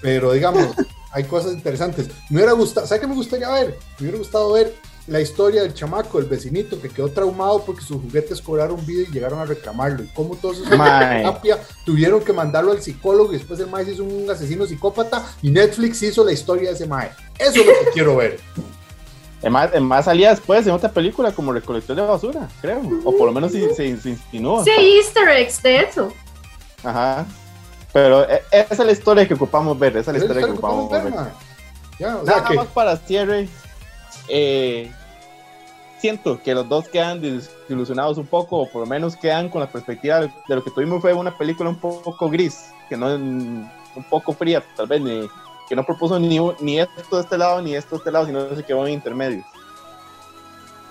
Pero, 0.00 0.32
digamos, 0.32 0.68
hay 1.12 1.24
cosas 1.24 1.52
interesantes. 1.52 2.08
Me 2.30 2.36
hubiera 2.36 2.52
gustado, 2.52 2.86
¿sabes 2.86 3.02
qué 3.02 3.06
me 3.06 3.14
gustaría 3.14 3.50
ver? 3.50 3.76
Me 3.98 4.04
hubiera 4.04 4.18
gustado 4.18 4.52
ver 4.52 4.74
la 5.10 5.20
historia 5.20 5.62
del 5.62 5.74
chamaco, 5.74 6.20
el 6.20 6.26
vecinito 6.26 6.80
que 6.80 6.88
quedó 6.88 7.08
traumado 7.08 7.64
porque 7.64 7.82
sus 7.82 8.00
juguetes 8.00 8.40
cobraron 8.40 8.84
vida 8.86 9.02
y 9.02 9.12
llegaron 9.12 9.40
a 9.40 9.44
reclamarlo. 9.44 10.04
Y 10.04 10.06
cómo 10.14 10.36
todos 10.36 10.58
esos 10.58 10.70
terapia 10.70 11.58
tuvieron 11.84 12.22
que 12.22 12.32
mandarlo 12.32 12.70
al 12.70 12.80
psicólogo 12.80 13.32
y 13.32 13.38
después 13.38 13.58
el 13.58 13.66
maestro 13.66 13.94
hizo 13.94 14.04
un 14.04 14.30
asesino 14.30 14.66
psicópata 14.66 15.26
y 15.42 15.50
Netflix 15.50 16.00
hizo 16.04 16.24
la 16.24 16.32
historia 16.32 16.68
de 16.68 16.76
ese 16.76 16.86
maestro. 16.86 17.24
Eso 17.38 17.60
es 17.60 17.66
lo 17.66 17.72
que 17.72 17.90
quiero 17.92 18.16
ver. 18.16 18.38
Además, 19.40 19.70
más 19.80 20.04
salía 20.04 20.30
después 20.30 20.64
en 20.66 20.74
otra 20.74 20.92
película 20.92 21.32
como 21.32 21.52
Recolector 21.52 21.96
de 21.96 22.02
Basura, 22.02 22.48
creo. 22.60 22.80
O 23.04 23.16
por 23.16 23.26
lo 23.26 23.32
menos 23.32 23.50
se, 23.50 23.74
se, 23.74 23.86
insinuó. 23.86 24.62
Sí, 24.62 24.70
easter 24.70 25.28
eggs 25.30 25.60
de 25.62 25.80
eso. 25.80 26.12
Ajá. 26.84 27.26
Pero 27.92 28.28
e, 28.30 28.42
esa 28.52 28.74
es 28.74 28.78
la 28.78 28.92
historia 28.92 29.26
que 29.26 29.34
ocupamos 29.34 29.76
ver. 29.76 29.96
Esa 29.96 30.12
es 30.12 30.18
la 30.18 30.22
historia 30.24 30.46
que 30.46 30.52
ocupamos 30.52 30.90
ver. 30.90 31.12
Nada 31.98 32.50
más 32.54 32.66
para 32.68 32.96
cierre. 32.98 33.48
Eh, 34.28 34.92
siento 36.00 36.42
que 36.42 36.54
los 36.54 36.68
dos 36.68 36.88
quedan 36.88 37.20
desilusionados 37.20 38.18
un 38.18 38.26
poco, 38.26 38.58
o 38.58 38.70
por 38.70 38.82
lo 38.82 38.86
menos 38.86 39.16
quedan 39.16 39.48
con 39.48 39.60
la 39.60 39.70
perspectiva 39.70 40.20
de, 40.20 40.30
lo 40.48 40.64
que 40.64 40.70
tuvimos 40.70 41.00
fue 41.00 41.12
una 41.12 41.36
película 41.36 41.68
un 41.68 41.78
poco 41.78 42.28
gris, 42.30 42.70
que 42.88 42.96
no 42.96 43.14
un 43.14 44.04
poco 44.08 44.32
fría, 44.32 44.64
tal 44.76 44.86
vez, 44.86 45.00
ni, 45.00 45.28
que 45.68 45.76
no 45.76 45.84
propuso 45.84 46.18
ni, 46.18 46.38
ni 46.60 46.80
esto 46.80 47.16
de 47.16 47.22
este 47.22 47.38
lado 47.38 47.60
ni 47.62 47.74
esto 47.74 47.90
de 47.90 47.98
este 47.98 48.10
lado, 48.10 48.26
sino 48.26 48.54
se 48.56 48.64
quedó 48.64 48.86
en 48.86 48.94
intermedios. 48.94 49.44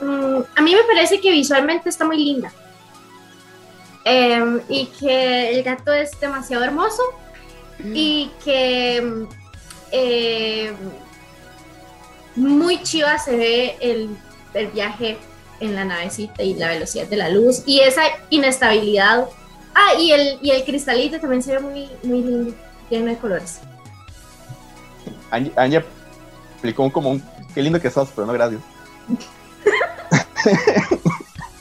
Mm, 0.02 0.42
a 0.56 0.62
mí 0.62 0.76
me 0.76 0.84
parece 0.84 1.20
que 1.20 1.32
visualmente 1.32 1.90
está 1.90 2.06
muy 2.06 2.18
linda. 2.18 2.52
Em, 4.06 4.62
y 4.70 4.86
que 4.86 5.52
el 5.52 5.64
gato 5.64 5.92
es 5.92 6.18
demasiado 6.20 6.64
hermoso 6.64 7.04
y 7.94 8.32
que 8.44 9.28
eh, 9.92 10.74
muy 12.36 12.82
chiva 12.84 13.18
se 13.18 13.36
ve 13.36 13.78
el, 13.82 14.10
el, 14.54 14.68
viaje 14.68 15.18
en 15.60 15.76
la 15.76 15.86
navecita 15.86 16.44
y 16.44 16.54
la 16.54 16.70
velocidad 16.70 17.08
de 17.08 17.18
la 17.18 17.30
luz 17.30 17.64
y 17.66 17.80
esa 17.82 18.04
inestabilidad. 18.30 19.28
Ah, 19.74 19.94
y 20.00 20.12
el, 20.12 20.40
y 20.42 20.52
el 20.52 20.64
cristalito 20.64 21.20
también 21.20 21.44
se 21.44 21.54
ve 21.54 21.60
muy, 21.60 21.90
muy 22.04 22.22
lindo, 22.22 22.54
lleno 22.90 23.08
de 23.08 23.18
colores. 23.18 23.60
Anja 25.32 25.84
explicó 26.54 26.92
como 26.92 27.12
un, 27.12 27.24
qué 27.54 27.62
lindo 27.62 27.80
que 27.80 27.92
sos, 27.92 28.10
pero 28.16 28.26
no 28.28 28.34
gracias. 28.34 28.62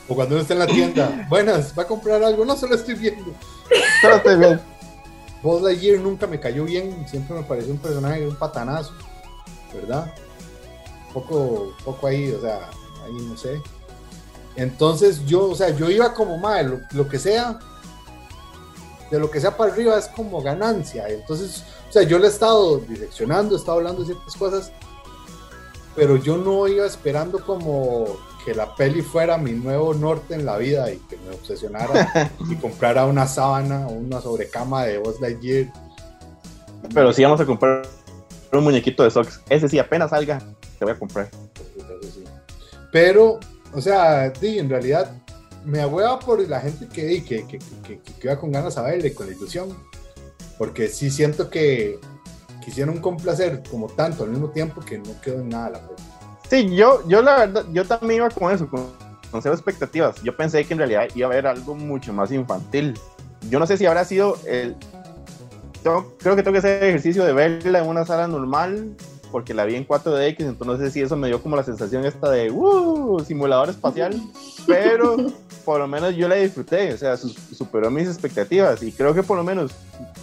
o 0.07 0.15
cuando 0.15 0.35
uno 0.35 0.41
está 0.41 0.53
en 0.53 0.59
la 0.59 0.67
tienda, 0.67 1.27
buenas, 1.29 1.73
¿va 1.77 1.83
a 1.83 1.87
comprar 1.87 2.23
algo? 2.23 2.43
No, 2.45 2.57
solo 2.57 2.75
estoy 2.75 2.95
viendo. 2.95 3.33
Solo 4.01 4.15
estoy 4.15 4.37
viendo. 4.37 4.61
Buzz 5.41 5.61
Lightyear 5.61 5.99
nunca 5.99 6.27
me 6.27 6.39
cayó 6.39 6.65
bien, 6.65 7.07
siempre 7.07 7.35
me 7.37 7.43
pareció 7.43 7.71
un 7.71 7.79
personaje, 7.79 8.27
un 8.27 8.35
patanazo, 8.35 8.91
¿verdad? 9.73 10.13
poco, 11.13 11.73
poco 11.83 12.07
ahí, 12.07 12.31
o 12.31 12.41
sea, 12.41 12.69
ahí 13.09 13.25
no 13.25 13.37
sé. 13.37 13.61
Entonces 14.55 15.25
yo, 15.25 15.49
o 15.49 15.55
sea, 15.55 15.69
yo 15.69 15.89
iba 15.89 16.13
como 16.13 16.37
mal, 16.37 16.87
lo, 16.91 17.07
que 17.07 17.17
sea, 17.17 17.59
de 19.09 19.19
lo 19.19 19.31
que 19.31 19.39
sea 19.39 19.55
para 19.55 19.71
arriba 19.71 19.97
es 19.97 20.07
como 20.07 20.41
ganancia. 20.41 21.07
Entonces, 21.07 21.63
o 21.89 21.91
sea, 21.91 22.03
yo 22.03 22.19
le 22.19 22.27
he 22.27 22.29
estado 22.29 22.77
direccionando, 22.79 23.55
he 23.55 23.57
estado 23.57 23.77
hablando 23.77 24.01
de 24.01 24.07
ciertas 24.07 24.35
cosas, 24.35 24.71
pero 25.95 26.17
yo 26.17 26.37
no 26.37 26.67
iba 26.67 26.85
esperando 26.85 27.43
como 27.45 28.05
que 28.45 28.53
la 28.53 28.75
peli 28.75 29.01
fuera 29.01 29.37
mi 29.37 29.51
nuevo 29.51 29.93
norte 29.93 30.33
en 30.33 30.45
la 30.45 30.57
vida 30.57 30.91
y 30.91 30.97
que 30.97 31.17
me 31.17 31.31
obsesionara 31.31 32.31
y 32.49 32.55
comprara 32.55 33.05
una 33.05 33.27
sábana 33.27 33.87
o 33.87 33.91
una 33.91 34.21
sobrecama 34.21 34.85
de 34.85 34.97
Buzz 34.97 35.19
Lightyear. 35.21 35.71
Pero 36.93 37.13
sí 37.13 37.23
vamos 37.23 37.41
a 37.41 37.45
comprar 37.45 37.87
un 38.51 38.63
muñequito 38.63 39.03
de 39.03 39.11
socks. 39.11 39.41
Ese 39.49 39.69
sí, 39.69 39.79
apenas 39.79 40.09
salga, 40.09 40.39
te 40.77 40.85
voy 40.85 40.93
a 40.93 40.99
comprar. 40.99 41.29
Pero, 42.91 43.39
o 43.73 43.81
sea, 43.81 44.33
sí, 44.39 44.59
en 44.59 44.69
realidad 44.69 45.11
me 45.65 45.81
agüeva 45.81 46.19
por 46.19 46.47
la 46.47 46.59
gente 46.59 46.87
que, 46.87 47.23
que, 47.23 47.45
que, 47.47 47.59
que, 47.83 47.99
que 47.99 48.37
con 48.37 48.51
ganas 48.51 48.77
a 48.77 48.83
verle, 48.83 49.13
con 49.13 49.27
la 49.27 49.33
ilusión. 49.33 49.69
Porque 50.57 50.87
sí 50.87 51.09
siento 51.09 51.49
que 51.49 51.99
quisieron 52.63 52.99
complacer 52.99 53.63
como 53.69 53.87
tanto 53.87 54.23
al 54.23 54.29
mismo 54.29 54.49
tiempo 54.49 54.81
que 54.81 54.97
no 54.97 55.19
quedó 55.21 55.41
en 55.41 55.49
nada 55.49 55.69
la 55.69 55.79
película. 55.79 56.37
Sí, 56.49 56.75
yo, 56.75 57.07
yo 57.07 57.21
la 57.21 57.37
verdad, 57.37 57.65
yo 57.71 57.85
también 57.85 58.21
iba 58.21 58.29
con 58.29 58.51
eso, 58.53 58.67
con, 58.67 58.87
con 59.31 59.41
cero 59.41 59.53
expectativas. 59.53 60.21
Yo 60.23 60.35
pensé 60.35 60.65
que 60.65 60.73
en 60.73 60.79
realidad 60.79 61.07
iba 61.15 61.27
a 61.27 61.31
haber 61.31 61.47
algo 61.47 61.75
mucho 61.75 62.11
más 62.11 62.31
infantil. 62.31 62.97
Yo 63.49 63.59
no 63.59 63.67
sé 63.67 63.77
si 63.77 63.85
habrá 63.85 64.03
sido 64.03 64.37
el... 64.47 64.75
creo 65.81 66.35
que 66.35 66.43
tengo 66.43 66.51
que 66.51 66.59
hacer 66.59 66.83
ejercicio 66.83 67.23
de 67.23 67.33
verla 67.33 67.79
en 67.79 67.87
una 67.87 68.05
sala 68.05 68.27
normal 68.27 68.95
porque 69.31 69.53
la 69.53 69.65
vi 69.65 69.75
en 69.75 69.87
4DX, 69.87 70.35
entonces 70.39 70.67
no 70.67 70.77
sé 70.77 70.91
si 70.91 71.01
eso 71.01 71.15
me 71.15 71.27
dio 71.27 71.41
como 71.41 71.55
la 71.55 71.63
sensación 71.63 72.05
esta 72.05 72.29
de 72.29 72.51
uh, 72.51 73.19
simulador 73.25 73.69
espacial, 73.69 74.19
pero 74.67 75.17
por 75.65 75.79
lo 75.79 75.87
menos 75.87 76.15
yo 76.15 76.27
la 76.27 76.35
disfruté, 76.35 76.93
o 76.93 76.97
sea, 76.97 77.17
superó 77.17 77.91
mis 77.91 78.07
expectativas. 78.07 78.81
Y 78.81 78.91
creo 78.91 79.13
que 79.13 79.23
por 79.23 79.37
lo 79.37 79.43
menos 79.43 79.71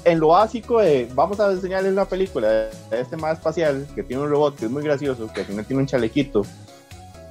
en 0.05 0.21
lo 0.21 0.29
básico 0.29 0.81
de 0.81 1.09
vamos 1.15 1.39
a 1.41 1.53
enseñarles 1.53 1.93
una 1.93 2.05
película 2.05 2.49
de 2.49 2.71
este 2.91 3.17
más 3.17 3.39
espacial 3.39 3.87
que 3.95 4.03
tiene 4.03 4.23
un 4.23 4.31
robot 4.31 4.57
que 4.57 4.65
es 4.65 4.71
muy 4.71 4.83
gracioso, 4.83 5.31
que 5.33 5.41
al 5.41 5.47
final 5.47 5.65
tiene 5.65 5.83
un 5.83 5.89
chalequito 5.89 6.45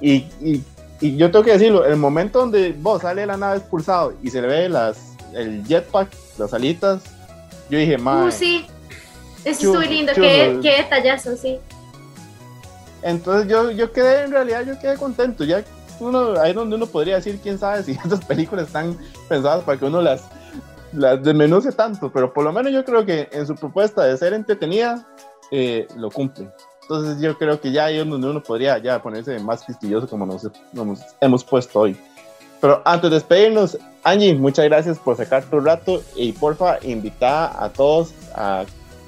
y, 0.00 0.26
y, 0.40 0.62
y 1.00 1.16
yo 1.16 1.30
tengo 1.30 1.44
que 1.44 1.52
decirlo, 1.52 1.84
el 1.84 1.96
momento 1.96 2.40
donde 2.40 2.72
vos 2.72 3.02
sale 3.02 3.26
la 3.26 3.36
nave 3.36 3.58
expulsado 3.58 4.14
y 4.22 4.30
se 4.30 4.40
le 4.40 4.48
ve 4.48 4.68
las, 4.68 4.98
el 5.32 5.64
jetpack, 5.66 6.10
las 6.38 6.52
alitas, 6.52 7.02
yo 7.70 7.78
dije, 7.78 7.98
madre. 7.98 8.28
Uh, 8.28 8.32
sí 8.32 8.66
eso 9.46 9.74
muy 9.74 9.88
lindo, 9.88 10.12
qué, 10.14 10.58
detallazo, 10.78 11.36
sí. 11.36 11.58
Entonces 13.02 13.48
yo, 13.50 13.70
yo 13.70 13.92
quedé, 13.92 14.24
en 14.24 14.32
realidad 14.32 14.64
yo 14.66 14.78
quedé 14.78 14.96
contento, 14.96 15.44
ya 15.44 15.62
uno, 16.00 16.38
ahí 16.40 16.52
donde 16.52 16.76
uno 16.76 16.86
podría 16.86 17.16
decir, 17.16 17.38
quién 17.42 17.58
sabe 17.58 17.82
si 17.82 17.92
estas 18.04 18.24
películas 18.24 18.66
están 18.66 18.98
pensadas 19.28 19.64
para 19.64 19.78
que 19.78 19.84
uno 19.84 20.02
las, 20.02 20.24
las 20.92 21.22
desmenuce 21.22 21.72
tanto, 21.72 22.10
pero 22.12 22.32
por 22.32 22.44
lo 22.44 22.52
menos 22.52 22.72
yo 22.72 22.84
creo 22.84 23.06
que 23.06 23.28
en 23.32 23.46
su 23.46 23.54
propuesta 23.54 24.04
de 24.04 24.16
ser 24.16 24.32
entretenida, 24.32 25.06
eh, 25.50 25.86
lo 25.96 26.10
cumple. 26.10 26.48
Entonces 26.82 27.20
yo 27.20 27.36
creo 27.36 27.60
que 27.60 27.72
ya 27.72 27.86
ahí 27.86 27.98
es 27.98 28.08
donde 28.08 28.28
uno 28.28 28.42
podría 28.42 28.78
ya 28.78 29.02
ponerse 29.02 29.38
más 29.40 29.62
quisquilloso 29.64 30.08
como 30.08 30.26
nos, 30.26 30.48
nos 30.72 31.00
hemos 31.20 31.44
puesto 31.44 31.80
hoy. 31.80 31.96
Pero 32.60 32.80
antes 32.84 33.10
de 33.10 33.16
despedirnos, 33.16 33.78
Angie, 34.02 34.34
muchas 34.34 34.64
gracias 34.64 34.98
por 34.98 35.16
sacar 35.16 35.44
tu 35.44 35.60
rato 35.60 36.02
y 36.14 36.32
porfa, 36.32 36.78
invita 36.82 37.62
a 37.62 37.68
todos 37.68 38.14
a 38.34 38.64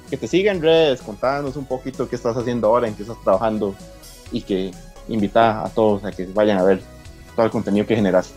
que 0.09 0.17
te 0.17 0.27
sigan 0.27 0.57
en 0.57 0.61
redes, 0.63 1.01
contándonos 1.01 1.55
un 1.55 1.65
poquito 1.65 2.09
qué 2.09 2.15
estás 2.15 2.35
haciendo 2.35 2.67
ahora, 2.67 2.87
en 2.87 2.95
qué 2.95 3.03
estás 3.03 3.21
trabajando 3.23 3.75
y 4.31 4.41
que 4.41 4.71
invita 5.07 5.63
a 5.63 5.69
todos 5.69 6.03
a 6.05 6.11
que 6.11 6.25
vayan 6.25 6.57
a 6.57 6.63
ver 6.63 6.81
todo 7.35 7.45
el 7.45 7.51
contenido 7.51 7.85
que 7.85 7.95
generas. 7.95 8.33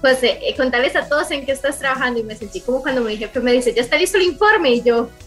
Pues 0.00 0.22
eh, 0.22 0.38
eh, 0.42 0.56
contarles 0.56 0.96
a 0.96 1.06
todos 1.08 1.30
en 1.30 1.44
qué 1.44 1.52
estás 1.52 1.78
trabajando 1.78 2.20
y 2.20 2.22
me 2.22 2.34
sentí 2.34 2.60
como 2.62 2.80
cuando 2.82 3.02
mi 3.02 3.16
jefe 3.16 3.40
me 3.40 3.52
dice, 3.52 3.74
ya 3.74 3.82
está 3.82 3.96
listo 3.96 4.16
el 4.16 4.24
informe 4.24 4.70
y 4.70 4.82
yo... 4.82 5.10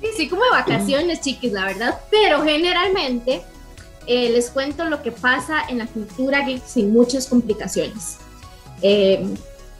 sí, 0.00 0.08
sí, 0.16 0.28
como 0.28 0.44
de 0.44 0.50
vacaciones, 0.50 1.20
chiquis, 1.20 1.52
la 1.52 1.64
verdad, 1.64 2.00
pero 2.10 2.42
generalmente 2.42 3.42
eh, 4.06 4.30
les 4.30 4.50
cuento 4.50 4.84
lo 4.84 5.02
que 5.02 5.10
pasa 5.10 5.64
en 5.68 5.78
la 5.78 5.86
cultura 5.86 6.42
geek 6.46 6.64
sin 6.64 6.92
muchas 6.92 7.26
complicaciones. 7.26 8.18
Eh, 8.82 9.26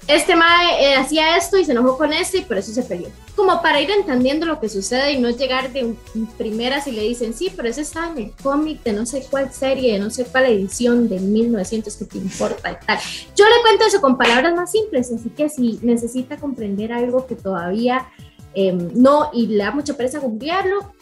este 0.08 0.36
mae 0.36 0.84
eh, 0.84 0.94
hacía 0.94 1.36
esto 1.36 1.58
y 1.58 1.64
se 1.64 1.72
enojó 1.72 1.98
con 1.98 2.12
este 2.12 2.38
y 2.38 2.42
por 2.42 2.56
eso 2.58 2.72
se 2.72 2.82
peleó. 2.82 3.08
Como 3.34 3.60
para 3.60 3.80
ir 3.80 3.90
entendiendo 3.90 4.46
lo 4.46 4.60
que 4.60 4.68
sucede 4.68 5.12
y 5.12 5.18
no 5.18 5.30
llegar 5.30 5.72
de 5.72 5.94
primeras 6.38 6.86
y 6.86 6.92
le 6.92 7.02
dicen, 7.02 7.34
sí, 7.34 7.52
pero 7.54 7.68
ese 7.68 7.80
está 7.80 8.08
en 8.10 8.18
el 8.18 8.32
cómic 8.42 8.82
de 8.84 8.92
no 8.92 9.04
sé 9.04 9.26
cuál 9.28 9.52
serie, 9.52 9.94
de 9.94 9.98
no 9.98 10.10
sé 10.10 10.24
cuál 10.24 10.46
edición 10.46 11.08
de 11.08 11.18
1900 11.18 11.96
que 11.96 12.04
te 12.04 12.18
importa 12.18 12.70
y 12.70 12.86
tal. 12.86 12.98
Yo 13.34 13.44
le 13.44 13.62
cuento 13.62 13.84
eso 13.86 14.00
con 14.00 14.16
palabras 14.16 14.54
más 14.54 14.70
simples, 14.70 15.10
así 15.12 15.28
que 15.30 15.48
si 15.48 15.80
necesita 15.82 16.36
comprender 16.36 16.92
algo 16.92 17.26
que 17.26 17.34
todavía 17.34 18.06
em, 18.54 18.90
no 18.94 19.30
y 19.32 19.48
le 19.48 19.64
da 19.64 19.72
mucha 19.72 19.94
pereza 19.94 20.20
googlearlo, 20.20 20.92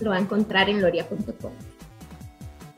lo 0.00 0.10
va 0.10 0.16
a 0.16 0.20
encontrar 0.20 0.68
en 0.68 0.82
loria.com. 0.82 1.52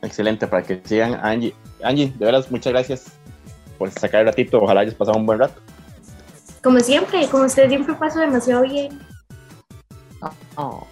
Excelente, 0.01 0.47
para 0.47 0.63
que 0.63 0.81
sigan 0.83 1.15
Angie. 1.15 1.53
Angie, 1.83 2.13
de 2.17 2.25
veras, 2.25 2.49
muchas 2.49 2.71
gracias 2.71 3.16
por 3.77 3.91
sacar 3.91 4.21
el 4.21 4.27
ratito. 4.27 4.59
Ojalá 4.61 4.81
hayas 4.81 4.95
pasado 4.95 5.17
un 5.17 5.25
buen 5.25 5.39
rato. 5.39 5.61
Como 6.63 6.79
siempre, 6.79 7.27
como 7.29 7.45
usted 7.45 7.69
siempre 7.69 7.93
paso 7.95 8.19
demasiado 8.19 8.63
bien. 8.63 8.99
Oh. 10.55 10.85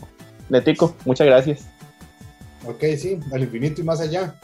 Netico, 0.49 0.95
muchas 1.05 1.27
gracias. 1.27 1.67
Ok, 2.65 2.83
sí, 2.97 3.19
al 3.33 3.43
infinito 3.43 3.81
y 3.81 3.83
más 3.83 3.99
allá. 3.99 4.35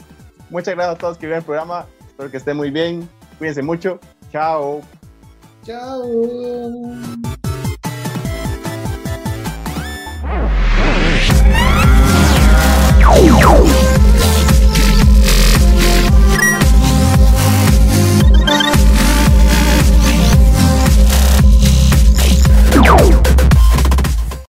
Muchas 0.50 0.74
gracias 0.74 0.96
a 0.96 0.98
todos 0.98 1.18
que 1.18 1.26
vieron 1.26 1.38
el 1.38 1.44
programa. 1.44 1.86
Espero 2.06 2.30
que 2.30 2.36
estén 2.36 2.56
muy 2.56 2.70
bien. 2.70 3.08
Cuídense 3.38 3.62
mucho. 3.62 3.98
Chao. 4.30 4.82
Chao. 5.64 6.02